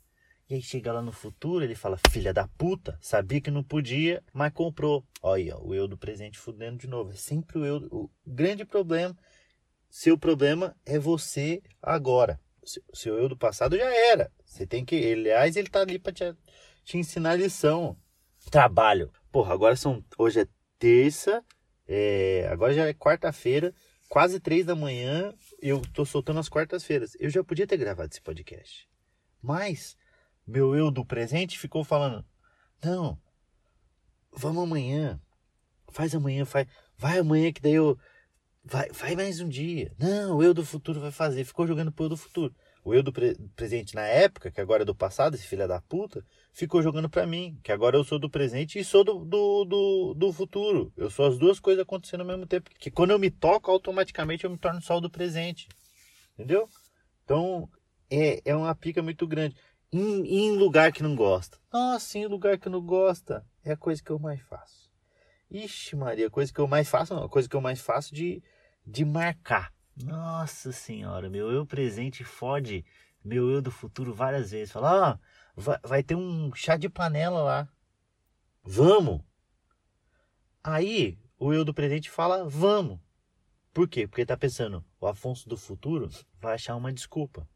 E 0.50 0.54
aí 0.54 0.62
chega 0.62 0.94
lá 0.94 1.02
no 1.02 1.12
futuro, 1.12 1.66
ele 1.66 1.76
fala, 1.76 2.00
filha 2.10 2.34
da 2.34 2.48
puta, 2.48 2.98
sabia 3.02 3.42
que 3.42 3.52
não 3.52 3.64
podia, 3.64 4.24
mas 4.32 4.54
comprou. 4.54 5.06
Olha, 5.22 5.58
o 5.58 5.76
eu 5.76 5.88
do 5.90 5.98
presente 5.98 6.38
fudendo 6.38 6.78
de 6.78 6.88
novo. 6.88 7.12
É 7.12 7.16
sempre 7.16 7.58
o 7.58 7.66
eu. 7.66 7.78
O 7.92 8.10
grande 8.26 8.64
problema, 8.64 9.18
seu 9.90 10.18
problema 10.18 10.74
é 10.86 10.98
você 10.98 11.62
agora. 11.82 12.40
Seu 12.94 13.18
eu 13.18 13.28
do 13.28 13.36
passado 13.36 13.76
já 13.76 13.94
era. 14.10 14.32
Você 14.46 14.66
tem 14.66 14.86
que. 14.86 14.96
Aliás, 14.96 15.58
ele 15.58 15.70
tá 15.70 15.82
ali 15.82 16.00
pra 16.00 16.14
te, 16.14 16.34
te 16.86 16.98
ensinar 16.98 17.36
lição. 17.36 17.98
Trabalho. 18.50 19.12
Porra, 19.32 19.54
agora 19.54 19.76
são. 19.76 20.04
Hoje 20.18 20.42
é 20.42 20.48
terça, 20.80 21.44
é, 21.86 22.48
agora 22.50 22.74
já 22.74 22.88
é 22.88 22.94
quarta-feira 22.94 23.74
quase 24.08 24.40
três 24.40 24.66
da 24.66 24.76
manhã, 24.76 25.34
eu 25.60 25.82
tô 25.94 26.06
soltando 26.06 26.40
as 26.40 26.50
quartas-feiras. 26.50 27.14
Eu 27.20 27.30
já 27.30 27.44
podia 27.44 27.68
ter 27.68 27.78
gravado 27.78 28.10
esse 28.12 28.22
podcast. 28.22 28.88
Mas 29.42 29.98
meu 30.46 30.76
eu 30.76 30.92
do 30.92 31.06
presente 31.06 31.60
ficou 31.60 31.84
falando: 31.84 32.26
"Não. 32.84 33.20
Vamos 34.32 34.63
amanhã. 34.63 35.20
Faz 35.91 36.13
amanhã, 36.13 36.46
faz, 36.46 36.67
vai 36.98 37.20
amanhã 37.20 37.52
que 37.52 37.62
daí 37.62 37.74
eu 37.74 37.98
vai, 38.63 38.89
vai 38.91 39.15
mais 39.15 39.39
um 39.39 39.48
dia. 39.48 39.93
Não, 39.98 40.38
o 40.38 40.43
eu 40.43 40.54
do 40.54 40.65
futuro 40.65 41.00
vai 41.00 41.12
fazer. 41.12 41.43
Ficou 41.43 41.65
jogando 41.65 41.91
pro 41.91 42.06
eu 42.06 42.10
do 42.10 42.17
futuro. 42.17 42.54
O 42.84 42.93
eu 42.93 43.02
do 43.02 43.12
pre 43.12 43.36
presente 43.56 43.96
na 43.96 44.04
época, 44.04 44.52
que 44.52 44.62
agora 44.62 44.84
é 44.84 44.86
do 44.86 44.96
passado, 44.96 45.36
esse 45.36 45.48
filho 45.48 45.67
da 45.67 45.82
puta, 45.82 46.26
ficou 46.58 46.82
jogando 46.82 47.08
para 47.08 47.28
mim, 47.28 47.60
que 47.62 47.72
agora 47.72 47.96
eu 47.96 48.04
sou 48.04 48.17
do 48.17 48.32
presente 48.32 48.80
e 48.80 48.84
sou 48.84 49.04
do, 49.04 49.24
do, 49.24 49.63
do, 49.63 50.13
do, 50.15 50.34
futuro. 50.34 50.91
Eu 50.98 51.08
sou 51.08 51.28
as 51.28 51.38
duas 51.38 51.60
coisas 51.60 51.84
acontecendo 51.84 52.22
ao 52.22 52.26
mesmo 52.26 52.48
tempo. 52.48 52.72
Que 52.80 52.89
quando 52.89 53.12
eu 53.12 53.20
me 53.20 53.30
toco, 53.30 53.70
automaticamente 53.70 54.43
eu 54.43 54.50
me 54.50 54.58
torno 54.58 54.82
só 54.82 55.00
do 55.00 55.08
presente. 55.08 55.70
Entendeu? 56.34 56.67
Então, 57.24 57.70
é, 58.10 58.41
é 58.43 58.56
uma 58.56 58.74
pica 58.74 59.04
muito 59.04 59.28
grande. 59.28 59.56
Em, 59.93 60.26
em 60.26 60.58
lugar 60.58 60.91
que 60.91 61.04
não 61.04 61.15
gosta. 61.15 61.60
Nossa, 61.72 62.17
em 62.17 62.26
lugar 62.26 62.58
que 62.58 62.70
não 62.70 62.82
gosta, 62.82 63.46
é 63.63 63.74
a 63.74 63.78
coisa 63.78 64.02
que 64.02 64.10
eu 64.10 64.17
mais 64.17 64.41
faço. 64.41 64.89
Ixi, 65.52 65.96
Maria, 65.96 66.28
coisa 66.28 66.52
que 66.52 66.60
eu 66.60 66.67
mais 66.67 66.89
faço, 66.89 67.13
não, 67.13 67.30
coisa 67.30 67.48
que 67.48 67.56
eu 67.56 67.62
mais 67.62 67.80
faço 67.80 68.15
de, 68.15 68.41
de 68.84 69.06
marcar. 69.06 69.72
Nossa 69.96 70.72
senhora, 70.72 71.30
meu 71.30 71.52
eu 71.52 71.67
presente 71.67 72.24
fode 72.24 72.84
meu 73.28 73.52
eu 73.52 73.62
do 73.62 73.70
futuro 73.72 74.13
várias 74.13 74.52
vezes. 74.52 74.72
Fala, 74.72 75.12
ó, 75.12 75.13
oh, 75.13 75.62
vai, 75.62 75.80
vai 75.84 76.04
ter 76.04 76.16
um 76.16 76.54
chá 76.56 76.78
de 76.78 76.90
panela 76.90 77.42
lá. 77.44 77.70
Vamos. 78.63 79.22
Aí 80.63 81.18
o 81.40 81.54
eu 81.54 81.63
do 81.63 81.74
presente 81.74 82.10
fala, 82.10 82.48
vamos. 82.48 83.00
Por 83.74 83.88
quê? 83.88 84.08
Porque 84.08 84.22
ele 84.22 84.28
tá 84.28 84.36
pensando, 84.36 84.84
o 85.00 85.06
Afonso 85.06 85.48
do 85.48 85.56
futuro 85.56 86.10
vai 86.40 86.56
achar 86.56 86.76
uma 86.76 86.92
desculpa. 86.92 87.48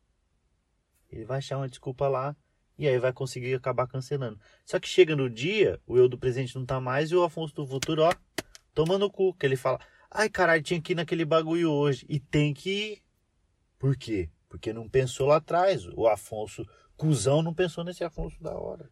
Ele 1.09 1.25
vai 1.25 1.39
achar 1.39 1.57
uma 1.57 1.67
desculpa 1.67 2.07
lá 2.07 2.35
e 2.77 2.87
aí 2.87 2.97
vai 2.99 3.11
conseguir 3.11 3.53
acabar 3.55 3.87
cancelando. 3.87 4.39
Só 4.65 4.79
que 4.79 4.87
chega 4.87 5.15
no 5.15 5.29
dia, 5.29 5.79
o 5.85 5.97
eu 5.97 6.07
do 6.07 6.17
presente 6.17 6.55
não 6.55 6.65
tá 6.65 6.79
mais 6.79 7.11
e 7.11 7.15
o 7.15 7.23
Afonso 7.23 7.55
do 7.55 7.65
futuro, 7.65 8.03
ó, 8.03 8.13
tomando 8.73 9.05
o 9.05 9.11
cu. 9.11 9.33
Que 9.33 9.45
ele 9.45 9.55
fala, 9.55 9.79
ai 10.09 10.29
caralho, 10.29 10.63
tinha 10.63 10.81
que 10.81 10.93
ir 10.93 10.95
naquele 10.95 11.25
bagulho 11.25 11.71
hoje. 11.71 12.05
E 12.07 12.19
tem 12.19 12.53
que 12.53 12.69
ir. 12.69 13.03
Por 13.77 13.97
quê? 13.97 14.29
Porque 14.51 14.73
não 14.73 14.89
pensou 14.89 15.27
lá 15.27 15.37
atrás. 15.37 15.87
O 15.95 16.07
Afonso 16.07 16.67
cuzão 16.97 17.41
não 17.41 17.53
pensou 17.53 17.85
nesse 17.85 18.03
Afonso 18.03 18.35
da 18.43 18.53
hora. 18.53 18.89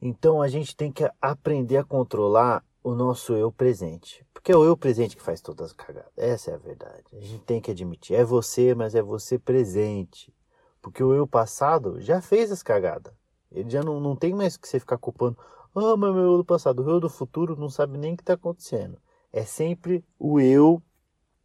Então 0.00 0.40
a 0.40 0.48
gente 0.48 0.74
tem 0.74 0.90
que 0.90 1.08
aprender 1.20 1.76
a 1.76 1.84
controlar 1.84 2.64
o 2.82 2.94
nosso 2.94 3.34
eu 3.34 3.52
presente. 3.52 4.26
Porque 4.32 4.50
é 4.50 4.56
o 4.56 4.64
eu 4.64 4.78
presente 4.78 5.14
que 5.14 5.22
faz 5.22 5.42
todas 5.42 5.66
as 5.66 5.72
cagadas. 5.74 6.10
Essa 6.16 6.52
é 6.52 6.54
a 6.54 6.58
verdade. 6.58 7.04
A 7.12 7.20
gente 7.20 7.44
tem 7.44 7.60
que 7.60 7.70
admitir. 7.70 8.14
É 8.14 8.24
você, 8.24 8.74
mas 8.74 8.94
é 8.94 9.02
você 9.02 9.38
presente. 9.38 10.34
Porque 10.80 11.04
o 11.04 11.12
eu 11.12 11.26
passado 11.26 12.00
já 12.00 12.22
fez 12.22 12.50
as 12.50 12.62
cagadas. 12.62 13.12
Ele 13.52 13.68
já 13.68 13.82
não, 13.82 14.00
não 14.00 14.16
tem 14.16 14.32
mais 14.32 14.56
que 14.56 14.66
você 14.66 14.80
ficar 14.80 14.96
culpando. 14.96 15.36
Ah, 15.74 15.96
mas 15.98 16.14
meu 16.14 16.24
eu 16.24 16.36
do 16.38 16.44
passado. 16.46 16.82
O 16.82 16.88
eu 16.88 16.98
do 16.98 17.10
futuro 17.10 17.56
não 17.56 17.68
sabe 17.68 17.98
nem 17.98 18.14
o 18.14 18.16
que 18.16 18.22
está 18.22 18.32
acontecendo. 18.32 18.98
É 19.30 19.44
sempre 19.44 20.02
o 20.18 20.40
eu 20.40 20.82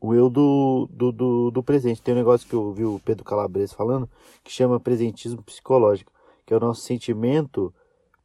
o 0.04 0.14
eu 0.14 0.30
do, 0.30 0.86
do, 0.92 1.14
do, 1.14 1.52
do, 1.52 1.64
presente. 1.64 2.02
Tem 2.02 2.14
um 2.14 2.18
negócio 2.18 2.46
que 2.46 2.54
eu 2.54 2.62
ouvi 2.62 2.84
o 2.84 3.00
Pedro 3.06 3.24
Calabresa 3.24 3.74
falando 3.74 4.10
que 4.44 4.52
chama 4.52 4.78
presentismo 4.78 5.42
psicológico, 5.42 6.12
que 6.46 6.54
é 6.54 6.58
o 6.58 6.60
nosso 6.60 6.82
sentimento 6.82 7.74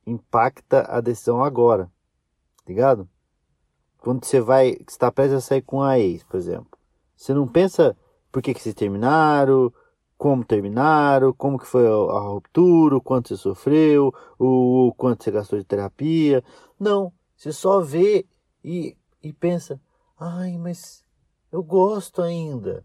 impacta 0.05 0.85
a 0.89 1.01
decisão 1.01 1.41
agora, 1.41 1.89
ligado? 2.67 3.09
Quando 4.01 4.25
você 4.25 4.41
vai, 4.41 4.77
está 4.89 5.13
prestes 5.13 5.39
a 5.39 5.41
sair 5.41 5.63
com 5.63 5.81
a 5.81 6.01
ex, 6.01 6.25
por 6.25 6.37
exemplo, 6.37 6.67
você 7.15 7.33
não 7.33 7.47
pensa 7.47 7.97
por 8.33 8.43
que, 8.43 8.55
que 8.55 8.61
vocês 8.61 8.75
terminaram, 8.75 9.73
como 10.17 10.45
terminaram, 10.45 11.33
como 11.33 11.61
que 11.61 11.67
foi 11.67 11.87
a, 11.87 11.91
a 11.91 12.21
ruptura, 12.23 12.97
o 12.97 13.01
quanto 13.01 13.29
você 13.29 13.37
sofreu, 13.37 14.13
o, 14.37 14.89
o 14.89 14.95
quanto 14.95 15.23
você 15.23 15.31
gastou 15.31 15.57
de 15.57 15.65
terapia. 15.65 16.43
Não, 16.79 17.13
você 17.37 17.53
só 17.53 17.81
vê 17.81 18.27
e, 18.65 18.97
e 19.23 19.33
pensa, 19.33 19.81
ai, 20.19 20.59
mas 20.59 21.07
eu 21.51 21.63
gosto 21.63 22.23
ainda. 22.23 22.85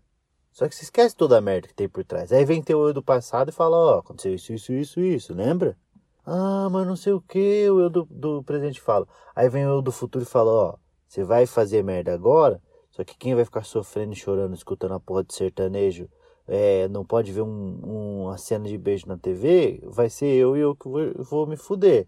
Só 0.52 0.67
que 0.67 0.76
você 0.76 0.84
esquece 0.84 1.15
toda 1.15 1.38
a 1.38 1.41
merda 1.41 1.67
que 1.67 1.73
tem 1.73 1.89
por 1.89 2.04
trás. 2.06 2.32
Aí 2.32 2.45
vem 2.45 2.62
teu 2.62 2.86
eu 2.88 2.93
do 2.93 3.02
passado 3.02 3.49
e 3.49 3.52
fala, 3.52 3.76
ó, 3.76 3.95
oh, 3.95 3.99
aconteceu 3.99 4.34
isso, 4.36 4.54
isso, 4.54 4.71
isso, 4.73 4.99
isso, 4.99 5.34
lembra? 5.34 5.78
Ah, 6.26 6.69
mas 6.71 6.88
não 6.88 6.95
sei 6.95 7.12
o 7.12 7.21
que, 7.21 7.69
o 7.69 7.80
eu 7.82 7.89
do, 7.89 8.08
do 8.10 8.43
presente 8.43 8.80
fala. 8.80 9.08
Aí 9.36 9.49
vem 9.49 9.65
o 9.65 9.69
eu 9.69 9.82
do 9.82 9.91
futuro 9.91 10.23
e 10.23 10.28
fala, 10.28 10.52
ó, 10.52 10.69
oh, 10.73 10.80
você 11.08 11.23
vai 11.23 11.45
fazer 11.45 11.84
merda 11.84 12.13
agora, 12.13 12.62
só 12.91 13.04
que 13.04 13.17
quem 13.17 13.34
vai 13.36 13.43
ficar 13.43 13.63
sofrendo 13.63 14.15
chorando, 14.15 14.54
escutando 14.54 14.93
a 14.93 14.99
porra 14.99 15.23
de 15.23 15.34
sertanejo, 15.34 16.08
é, 16.47 16.88
não 16.88 17.06
pode 17.06 17.32
ver 17.32 17.41
um, 17.41 17.80
um, 17.84 18.23
uma 18.26 18.38
cena 18.38 18.67
de 18.67 18.78
beijo 18.78 19.08
na 19.08 19.17
TV, 19.17 19.82
vai 19.86 20.10
ser 20.10 20.28
eu 20.28 20.56
e 20.56 20.60
eu 20.60 20.76
que 20.76 20.88
vou, 20.88 21.13
vou 21.23 21.47
me 21.47 21.58
fuder. 21.58 22.08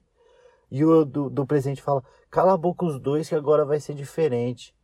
E 0.70 0.84
o 0.86 1.06
do, 1.06 1.30
do 1.30 1.46
presente 1.46 1.82
fala, 1.82 2.04
cala 2.30 2.54
a 2.54 2.58
boca 2.58 2.86
os 2.86 3.00
dois 3.00 3.30
que 3.30 3.36
agora 3.36 3.66
vai 3.66 3.80
ser 3.80 3.96
diferente. 3.96 4.75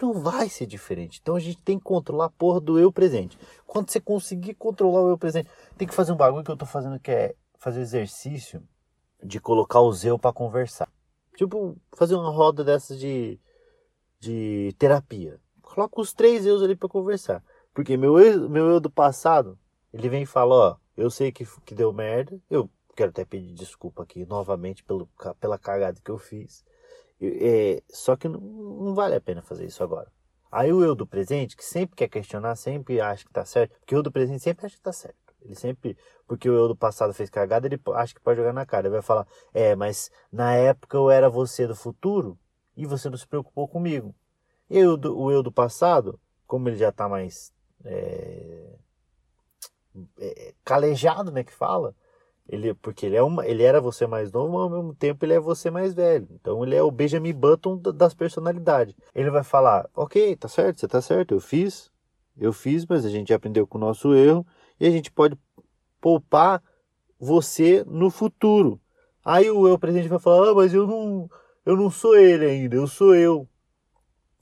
Não 0.00 0.12
vai 0.12 0.48
ser 0.48 0.66
diferente. 0.66 1.18
Então 1.22 1.36
a 1.36 1.40
gente 1.40 1.62
tem 1.62 1.78
que 1.78 1.84
controlar 1.84 2.26
a 2.26 2.30
porra 2.30 2.60
do 2.60 2.78
eu 2.78 2.92
presente. 2.92 3.38
Quando 3.66 3.90
você 3.90 4.00
conseguir 4.00 4.54
controlar 4.54 5.02
o 5.02 5.10
eu 5.10 5.18
presente, 5.18 5.48
tem 5.76 5.88
que 5.88 5.94
fazer 5.94 6.12
um 6.12 6.16
bagulho 6.16 6.44
que 6.44 6.50
eu 6.50 6.56
tô 6.56 6.66
fazendo 6.66 7.00
que 7.00 7.10
é 7.10 7.34
fazer 7.58 7.80
exercício 7.80 8.62
de 9.22 9.40
colocar 9.40 9.80
os 9.80 10.04
eu 10.04 10.18
para 10.18 10.32
conversar. 10.32 10.88
Tipo, 11.36 11.76
fazer 11.96 12.14
uma 12.14 12.30
roda 12.30 12.64
dessas 12.64 12.98
de, 12.98 13.38
de 14.18 14.74
terapia. 14.78 15.40
Coloca 15.62 16.00
os 16.00 16.12
três 16.12 16.46
eus 16.46 16.62
ali 16.62 16.76
para 16.76 16.88
conversar. 16.88 17.42
Porque 17.74 17.96
meu 17.96 18.18
eu, 18.18 18.48
meu 18.48 18.66
eu 18.66 18.80
do 18.80 18.90
passado, 18.90 19.58
ele 19.92 20.08
vem 20.08 20.22
e 20.22 20.26
fala, 20.26 20.54
ó, 20.54 20.76
eu 20.96 21.10
sei 21.10 21.30
que, 21.30 21.46
que 21.64 21.74
deu 21.74 21.92
merda, 21.92 22.40
eu 22.50 22.68
quero 22.96 23.10
até 23.10 23.24
pedir 23.24 23.54
desculpa 23.54 24.02
aqui 24.02 24.26
novamente 24.26 24.82
pelo, 24.82 25.08
pela 25.38 25.58
cagada 25.58 26.00
que 26.02 26.10
eu 26.10 26.18
fiz. 26.18 26.64
É, 27.20 27.82
só 27.90 28.16
que 28.16 28.28
não, 28.28 28.40
não, 28.40 28.94
vale 28.94 29.16
a 29.16 29.20
pena 29.20 29.42
fazer 29.42 29.66
isso 29.66 29.82
agora. 29.82 30.10
Aí 30.50 30.72
o 30.72 30.82
eu 30.82 30.94
do 30.94 31.06
presente, 31.06 31.56
que 31.56 31.64
sempre 31.64 31.96
quer 31.96 32.08
questionar, 32.08 32.56
sempre 32.56 33.00
acha 33.00 33.24
que 33.24 33.32
tá 33.32 33.44
certo, 33.44 33.76
porque 33.80 33.94
o 33.94 33.98
eu 33.98 34.02
do 34.02 34.12
presente 34.12 34.42
sempre 34.42 34.66
acha 34.66 34.76
que 34.76 34.82
tá 34.82 34.92
certo. 34.92 35.16
Ele 35.42 35.54
sempre, 35.54 35.96
porque 36.26 36.48
o 36.48 36.54
eu 36.54 36.68
do 36.68 36.76
passado 36.76 37.12
fez 37.14 37.30
cagada, 37.30 37.66
ele 37.66 37.80
acha 37.94 38.14
que 38.14 38.20
pode 38.20 38.38
jogar 38.38 38.52
na 38.52 38.66
cara. 38.66 38.86
Ele 38.86 38.94
vai 38.94 39.02
falar, 39.02 39.26
é, 39.52 39.74
mas 39.76 40.10
na 40.32 40.54
época 40.54 40.96
eu 40.96 41.10
era 41.10 41.28
você 41.28 41.66
do 41.66 41.76
futuro 41.76 42.38
e 42.76 42.86
você 42.86 43.08
não 43.08 43.16
se 43.16 43.26
preocupou 43.26 43.68
comigo. 43.68 44.14
Eu, 44.68 44.96
do, 44.96 45.18
o 45.18 45.30
eu 45.30 45.42
do 45.42 45.52
passado, 45.52 46.20
como 46.46 46.68
ele 46.68 46.76
já 46.76 46.92
tá 46.92 47.08
mais 47.08 47.52
é, 47.84 48.78
é, 50.18 50.54
calejado, 50.64 51.30
né, 51.30 51.44
que 51.44 51.52
fala, 51.52 51.94
ele, 52.48 52.72
porque 52.74 53.04
ele, 53.04 53.16
é 53.16 53.22
uma, 53.22 53.46
ele 53.46 53.62
era 53.62 53.80
você 53.80 54.06
mais 54.06 54.32
novo, 54.32 54.52
mas 54.52 54.62
ao 54.62 54.70
mesmo 54.70 54.94
tempo 54.94 55.24
ele 55.24 55.34
é 55.34 55.40
você 55.40 55.70
mais 55.70 55.92
velho. 55.92 56.26
Então 56.32 56.64
ele 56.64 56.74
é 56.74 56.82
o 56.82 56.90
Benjamin 56.90 57.34
Button 57.34 57.76
das 57.76 58.14
personalidades. 58.14 58.94
Ele 59.14 59.30
vai 59.30 59.44
falar, 59.44 59.88
ok, 59.94 60.34
tá 60.36 60.48
certo, 60.48 60.80
você 60.80 60.88
tá 60.88 61.02
certo, 61.02 61.34
eu 61.34 61.40
fiz, 61.40 61.90
eu 62.38 62.52
fiz, 62.52 62.86
mas 62.86 63.04
a 63.04 63.10
gente 63.10 63.34
aprendeu 63.34 63.66
com 63.66 63.76
o 63.76 63.80
nosso 63.80 64.14
erro 64.14 64.46
e 64.80 64.86
a 64.86 64.90
gente 64.90 65.10
pode 65.10 65.36
poupar 66.00 66.62
você 67.18 67.84
no 67.86 68.10
futuro. 68.10 68.80
Aí 69.22 69.50
o 69.50 69.68
eu 69.68 69.78
presente 69.78 70.08
vai 70.08 70.18
falar, 70.18 70.48
ah, 70.48 70.54
mas 70.54 70.72
eu 70.72 70.86
não, 70.86 71.28
eu 71.66 71.76
não 71.76 71.90
sou 71.90 72.16
ele 72.16 72.46
ainda, 72.46 72.76
eu 72.76 72.86
sou 72.86 73.14
eu. 73.14 73.46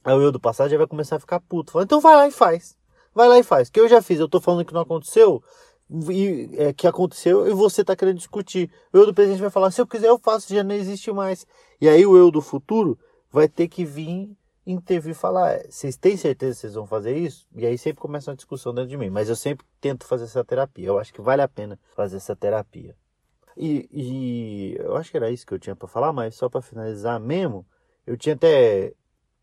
Aí 0.05 0.15
o 0.15 0.23
eu 0.23 0.31
do 0.31 0.39
passado 0.39 0.71
já 0.71 0.79
vai 0.79 0.87
começar 0.87 1.17
a 1.17 1.21
ficar 1.21 1.41
puto. 1.41 1.73
Fala, 1.73 1.85
então 1.85 2.01
vai 2.01 2.15
lá 2.15 2.29
e 2.29 2.31
faz. 2.31 2.77
Vai 3.13 3.29
lá 3.29 3.39
e 3.39 3.43
faz. 3.43 3.69
Que 3.69 3.81
eu 3.81 3.89
já 3.89 4.01
fiz, 4.01 4.21
eu 4.21 4.29
tô 4.29 4.41
falando 4.41 4.65
que 4.65 4.73
não 4.73 4.83
aconteceu, 4.83 5.43
e, 6.11 6.51
é, 6.55 6.73
que 6.73 6.87
aconteceu 6.87 7.47
e 7.47 7.53
você 7.53 7.83
está 7.83 7.95
querendo 7.95 8.19
discutir. 8.19 8.71
O 8.93 8.99
eu 8.99 9.07
do 9.07 9.15
presente 9.15 9.41
vai 9.41 9.51
falar: 9.51 9.71
se 9.71 9.81
eu 9.81 9.87
quiser, 9.87 10.09
eu 10.09 10.19
faço, 10.19 10.53
já 10.53 10.65
não 10.65 10.75
existe 10.75 11.13
mais. 11.13 11.47
E 11.81 11.89
aí 11.89 12.05
o 12.05 12.17
eu 12.17 12.31
do 12.31 12.41
futuro 12.41 12.99
vai 13.31 13.49
ter 13.49 13.69
que 13.69 13.85
vir 13.85 14.37
intervir 14.67 15.13
e 15.13 15.15
falar: 15.15 15.53
é, 15.53 15.71
vocês 15.71 15.97
têm 15.97 16.17
certeza 16.17 16.55
que 16.55 16.61
vocês 16.61 16.75
vão 16.75 16.87
fazer 16.87 17.17
isso? 17.17 17.47
E 17.55 17.65
aí 17.65 17.79
sempre 17.79 18.01
começa 18.01 18.31
uma 18.31 18.37
discussão 18.37 18.75
dentro 18.75 18.91
de 18.91 18.97
mim. 18.97 19.11
Mas 19.11 19.29
eu 19.29 19.37
sempre 19.37 19.65
tento 19.81 20.07
fazer 20.07 20.25
essa 20.25 20.45
terapia. 20.45 20.89
Eu 20.89 20.99
acho 20.99 21.13
que 21.13 21.21
vale 21.21 21.43
a 21.43 21.49
pena 21.49 21.79
fazer 21.95 22.17
essa 22.17 22.35
terapia. 22.35 22.97
E, 23.57 23.89
e 23.91 24.77
eu 24.79 24.97
acho 24.97 25.11
que 25.11 25.17
era 25.17 25.31
isso 25.31 25.47
que 25.47 25.55
eu 25.55 25.59
tinha 25.59 25.75
para 25.75 25.89
falar, 25.89 26.13
mas 26.13 26.35
só 26.35 26.49
para 26.49 26.61
finalizar 26.61 27.19
mesmo, 27.19 27.67
eu 28.07 28.17
tinha 28.17 28.35
até 28.35 28.93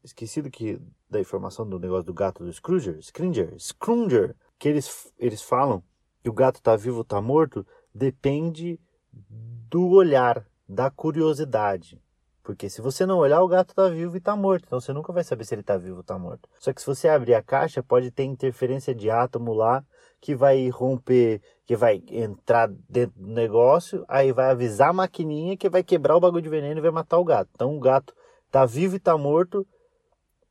esquecido 0.03 0.51
que 0.51 0.79
da 1.09 1.19
informação 1.19 1.67
do 1.67 1.79
negócio 1.79 2.03
do 2.03 2.13
gato 2.13 2.43
do 2.43 2.53
Scrooger, 2.53 3.01
Scrooger, 3.01 3.55
Scrooger, 3.57 4.35
que 4.59 4.69
eles, 4.69 5.11
eles 5.17 5.41
falam 5.41 5.83
que 6.23 6.29
o 6.29 6.33
gato 6.33 6.55
está 6.55 6.75
vivo 6.75 6.97
ou 6.97 7.01
está 7.01 7.21
morto 7.21 7.67
depende 7.93 8.79
do 9.11 9.89
olhar, 9.89 10.47
da 10.67 10.89
curiosidade. 10.89 12.01
Porque 12.41 12.69
se 12.69 12.81
você 12.81 13.05
não 13.05 13.17
olhar, 13.17 13.41
o 13.41 13.47
gato 13.47 13.69
está 13.69 13.87
vivo 13.89 14.15
e 14.15 14.17
está 14.17 14.35
morto. 14.35 14.65
Então 14.65 14.79
você 14.79 14.91
nunca 14.93 15.13
vai 15.13 15.23
saber 15.23 15.43
se 15.43 15.53
ele 15.53 15.61
está 15.61 15.77
vivo 15.77 15.95
ou 15.95 16.01
está 16.01 16.17
morto. 16.17 16.49
Só 16.59 16.73
que 16.73 16.81
se 16.81 16.87
você 16.87 17.07
abrir 17.07 17.35
a 17.35 17.43
caixa, 17.43 17.83
pode 17.83 18.09
ter 18.09 18.23
interferência 18.23 18.95
de 18.95 19.09
átomo 19.09 19.53
lá 19.53 19.83
que 20.19 20.33
vai 20.33 20.69
romper, 20.69 21.41
que 21.65 21.75
vai 21.75 22.01
entrar 22.09 22.69
dentro 22.89 23.21
do 23.21 23.27
negócio, 23.27 24.05
aí 24.07 24.31
vai 24.31 24.51
avisar 24.51 24.89
a 24.89 24.93
maquininha 24.93 25.57
que 25.57 25.69
vai 25.69 25.83
quebrar 25.83 26.15
o 26.15 26.19
bagulho 26.19 26.41
de 26.41 26.49
veneno 26.49 26.79
e 26.79 26.81
vai 26.81 26.91
matar 26.91 27.17
o 27.17 27.25
gato. 27.25 27.49
Então 27.53 27.75
o 27.75 27.79
gato 27.79 28.13
está 28.45 28.65
vivo 28.65 28.95
e 28.95 28.97
está 28.97 29.17
morto 29.17 29.67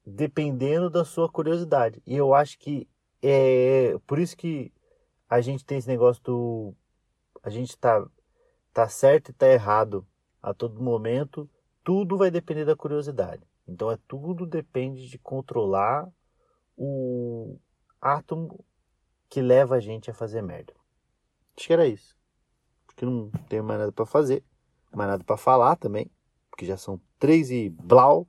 dependendo 0.04 0.90
da 0.90 1.04
sua 1.04 1.28
curiosidade. 1.28 2.02
E 2.06 2.16
eu 2.16 2.34
acho 2.34 2.58
que 2.58 2.86
é 3.22 3.96
por 4.06 4.18
isso 4.18 4.36
que 4.36 4.72
a 5.32 5.40
gente 5.40 5.64
tem 5.64 5.78
esse 5.78 5.88
negócio 5.88 6.22
do. 6.22 6.74
A 7.42 7.48
gente 7.48 7.78
tá, 7.78 8.06
tá 8.70 8.86
certo 8.86 9.30
e 9.30 9.32
tá 9.32 9.48
errado 9.48 10.06
a 10.42 10.52
todo 10.52 10.82
momento. 10.82 11.48
Tudo 11.82 12.18
vai 12.18 12.30
depender 12.30 12.66
da 12.66 12.76
curiosidade. 12.76 13.42
Então 13.66 13.90
é 13.90 13.96
tudo 14.06 14.44
depende 14.44 15.08
de 15.08 15.18
controlar 15.18 16.06
o 16.76 17.58
átomo 17.98 18.62
que 19.30 19.40
leva 19.40 19.76
a 19.76 19.80
gente 19.80 20.10
a 20.10 20.14
fazer 20.14 20.42
merda. 20.42 20.74
Acho 21.56 21.66
que 21.66 21.72
era 21.72 21.86
isso. 21.86 22.14
Porque 22.86 23.06
não 23.06 23.30
tenho 23.48 23.64
mais 23.64 23.80
nada 23.80 23.90
para 23.90 24.04
fazer, 24.04 24.44
mais 24.94 25.08
nada 25.08 25.24
para 25.24 25.38
falar 25.38 25.76
também, 25.76 26.10
porque 26.50 26.66
já 26.66 26.76
são 26.76 27.00
três 27.18 27.50
e 27.50 27.70
blau 27.70 28.28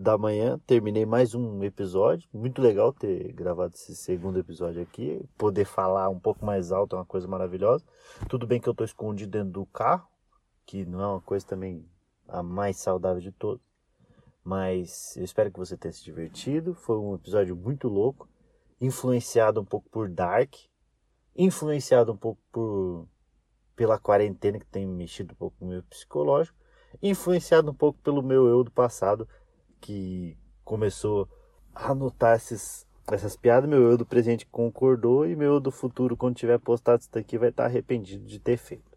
da 0.00 0.16
manhã, 0.16 0.58
terminei 0.66 1.04
mais 1.04 1.34
um 1.34 1.62
episódio. 1.62 2.26
Muito 2.32 2.62
legal 2.62 2.90
ter 2.90 3.34
gravado 3.34 3.74
esse 3.74 3.94
segundo 3.94 4.38
episódio 4.38 4.80
aqui. 4.80 5.22
Poder 5.36 5.66
falar 5.66 6.08
um 6.08 6.18
pouco 6.18 6.42
mais 6.42 6.72
alto 6.72 6.96
é 6.96 6.98
uma 6.98 7.04
coisa 7.04 7.28
maravilhosa. 7.28 7.84
Tudo 8.26 8.46
bem 8.46 8.58
que 8.58 8.66
eu 8.66 8.70
estou 8.70 8.86
escondido 8.86 9.30
dentro 9.30 9.50
do 9.50 9.66
carro, 9.66 10.08
que 10.64 10.86
não 10.86 11.02
é 11.02 11.06
uma 11.06 11.20
coisa 11.20 11.46
também 11.46 11.86
a 12.26 12.42
mais 12.42 12.78
saudável 12.78 13.20
de 13.20 13.30
todas. 13.30 13.60
Mas 14.42 15.14
eu 15.18 15.22
espero 15.22 15.52
que 15.52 15.58
você 15.58 15.76
tenha 15.76 15.92
se 15.92 16.02
divertido. 16.02 16.72
Foi 16.72 16.96
um 16.96 17.14
episódio 17.14 17.54
muito 17.54 17.86
louco, 17.86 18.26
influenciado 18.80 19.60
um 19.60 19.66
pouco 19.66 19.90
por 19.90 20.08
Dark, 20.08 20.54
influenciado 21.36 22.10
um 22.10 22.16
pouco 22.16 22.40
por 22.50 23.06
pela 23.76 23.98
quarentena 23.98 24.58
que 24.58 24.66
tem 24.66 24.86
mexido 24.86 25.32
um 25.32 25.36
pouco 25.36 25.56
no 25.60 25.68
meu 25.70 25.82
psicológico, 25.82 26.58
influenciado 27.02 27.70
um 27.70 27.74
pouco 27.74 27.98
pelo 28.00 28.22
meu 28.22 28.46
eu 28.46 28.64
do 28.64 28.70
passado 28.70 29.28
que 29.80 30.36
começou 30.64 31.28
a 31.74 31.90
anotar 31.90 32.36
esses, 32.36 32.86
essas 33.10 33.36
piadas, 33.36 33.68
meu 33.68 33.90
eu 33.90 33.96
do 33.96 34.06
presente 34.06 34.46
concordou 34.46 35.26
e 35.26 35.34
meu 35.34 35.54
eu 35.54 35.60
do 35.60 35.70
futuro, 35.70 36.16
quando 36.16 36.36
tiver 36.36 36.58
postado 36.58 37.00
isso 37.00 37.10
daqui, 37.12 37.38
vai 37.38 37.48
estar 37.48 37.64
arrependido 37.64 38.24
de 38.24 38.38
ter 38.38 38.56
feito. 38.56 38.90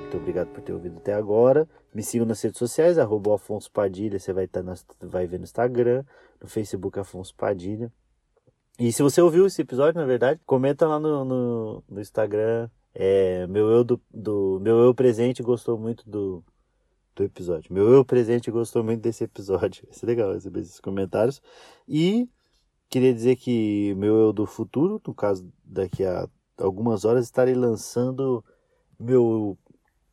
Muito 0.00 0.16
obrigado 0.16 0.48
por 0.48 0.62
ter 0.62 0.72
ouvido 0.72 0.98
até 0.98 1.14
agora. 1.14 1.68
Me 1.94 2.02
sigam 2.02 2.26
nas 2.26 2.40
redes 2.42 2.58
sociais, 2.58 2.98
arroba 2.98 3.34
Afonso 3.34 3.70
Padilha, 3.70 4.18
você 4.18 4.32
vai, 4.32 4.44
estar 4.44 4.62
vai 5.00 5.26
ver 5.26 5.38
no 5.38 5.44
Instagram, 5.44 6.04
no 6.40 6.48
Facebook 6.48 6.98
Afonso 6.98 7.34
Padilha. 7.34 7.92
E 8.78 8.90
se 8.92 9.02
você 9.02 9.20
ouviu 9.20 9.46
esse 9.46 9.60
episódio, 9.60 10.00
na 10.00 10.06
verdade, 10.06 10.40
comenta 10.46 10.86
lá 10.86 10.98
no, 10.98 11.24
no, 11.24 11.84
no 11.88 12.00
Instagram. 12.00 12.70
É, 12.94 13.46
meu 13.46 13.70
eu 13.70 13.84
do, 13.84 14.00
do, 14.12 14.58
meu 14.60 14.78
eu 14.80 14.94
presente 14.94 15.42
gostou 15.42 15.78
muito 15.78 16.08
do, 16.08 16.44
do 17.14 17.24
episódio. 17.24 17.72
Meu 17.72 17.88
eu 17.90 18.04
presente 18.04 18.50
gostou 18.50 18.82
muito 18.82 19.00
desse 19.00 19.24
episódio. 19.24 19.86
Ser 19.90 20.06
legal 20.06 20.32
receber 20.32 20.60
esses 20.60 20.80
comentários. 20.80 21.40
E 21.88 22.28
queria 22.88 23.12
dizer 23.14 23.36
que 23.36 23.94
meu 23.94 24.16
eu 24.16 24.32
do 24.32 24.46
futuro, 24.46 25.00
no 25.06 25.14
caso 25.14 25.50
daqui 25.64 26.04
a 26.04 26.28
algumas 26.58 27.04
horas, 27.04 27.24
estarei 27.24 27.54
lançando 27.54 28.44
meu 28.98 29.58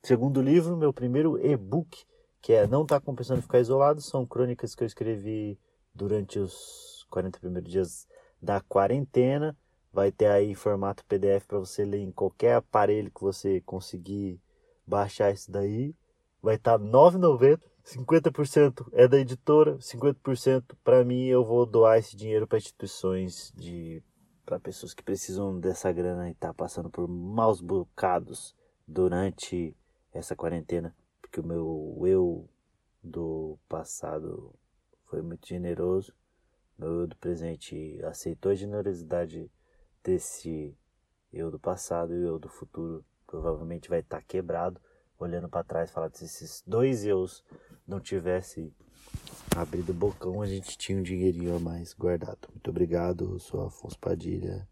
segundo 0.04 0.42
livro, 0.42 0.78
meu 0.78 0.94
primeiro 0.94 1.38
e-book, 1.46 2.06
que 2.42 2.54
é 2.54 2.68
Não 2.68 2.86
Tá 2.86 3.00
Compensando 3.00 3.42
Ficar 3.42 3.60
Isolado. 3.60 4.02
São 4.02 4.26
crônicas 4.26 4.76
que 4.76 4.84
eu 4.84 4.88
escrevi 4.88 5.60
durante 5.94 6.40
os 6.40 7.06
40 7.10 7.40
primeiros 7.40 7.72
dias 7.72 8.08
da 8.42 8.62
quarentena. 8.62 9.58
Vai 9.92 10.12
ter 10.12 10.28
aí 10.28 10.52
em 10.52 10.56
formato 10.56 11.04
PDF 11.06 11.46
para 11.48 11.60
você 11.60 11.84
ler 11.84 12.00
em 12.00 12.12
qualquer 12.12 12.56
aparelho 12.56 13.12
que 13.12 13.22
você 13.22 13.62
conseguir 13.62 14.40
baixar 14.86 15.32
isso 15.32 15.52
daí. 15.52 15.96
Vai 16.42 16.56
estar 16.56 16.80
R$ 16.80 16.86
9,90. 16.86 17.60
50% 17.84 18.88
é 18.92 19.08
da 19.08 19.18
editora, 19.18 19.78
50% 19.78 20.76
para 20.84 21.04
mim 21.04 21.26
eu 21.26 21.44
vou 21.44 21.66
doar 21.66 21.98
esse 21.98 22.16
dinheiro 22.16 22.46
para 22.46 22.60
instituições 22.60 23.52
de 23.56 24.04
para 24.46 24.60
pessoas 24.60 24.94
que 24.94 25.02
precisam 25.02 25.60
dessa 25.60 25.92
grana 25.92 26.30
e 26.30 26.36
tá 26.36 26.54
passando 26.54 26.90
por 26.90 27.08
maus 27.08 27.62
bocados 27.62 28.56
durante 28.88 29.76
essa 30.14 30.36
quarentena, 30.36 30.96
porque 31.22 31.40
o 31.40 31.44
meu 31.44 32.02
eu 32.06 32.50
do 33.02 33.58
passado 33.68 34.54
foi 35.06 35.22
muito 35.22 35.48
generoso 35.48 36.14
meu 36.80 37.02
eu 37.02 37.08
do 37.08 37.16
presente 37.18 38.00
aceitou 38.06 38.52
a 38.52 38.56
generosidade 38.56 39.52
desse 40.04 40.76
eu 41.32 41.52
do 41.52 41.60
passado 41.60 42.14
e 42.14 42.20
o 42.20 42.28
eu 42.28 42.40
do 42.40 42.50
futuro 42.50 43.06
provavelmente 43.28 43.90
vai 43.90 44.00
estar 44.00 44.18
tá 44.18 44.24
quebrado, 44.28 44.82
olhando 45.20 45.48
para 45.48 45.64
trás, 45.64 45.92
falar 45.92 46.10
se 46.14 46.26
esses 46.26 46.64
dois 46.66 47.06
eus 47.06 47.44
não 47.86 48.00
tivesse 48.00 48.74
abrido 49.56 49.92
o 49.92 49.96
bocão, 49.96 50.42
a 50.42 50.48
gente 50.48 50.78
tinha 50.78 50.98
um 50.98 51.04
dinheirinho 51.04 51.56
a 51.56 51.60
mais 51.60 51.94
guardado. 51.94 52.48
Muito 52.50 52.70
obrigado, 52.70 53.34
eu 53.34 53.40
sou 53.40 53.62
Afonso 53.62 54.00
Padilha 54.00 54.68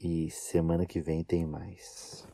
e 0.00 0.30
semana 0.30 0.84
que 0.84 1.00
vem 1.00 1.24
tem 1.24 1.46
mais. 1.46 2.28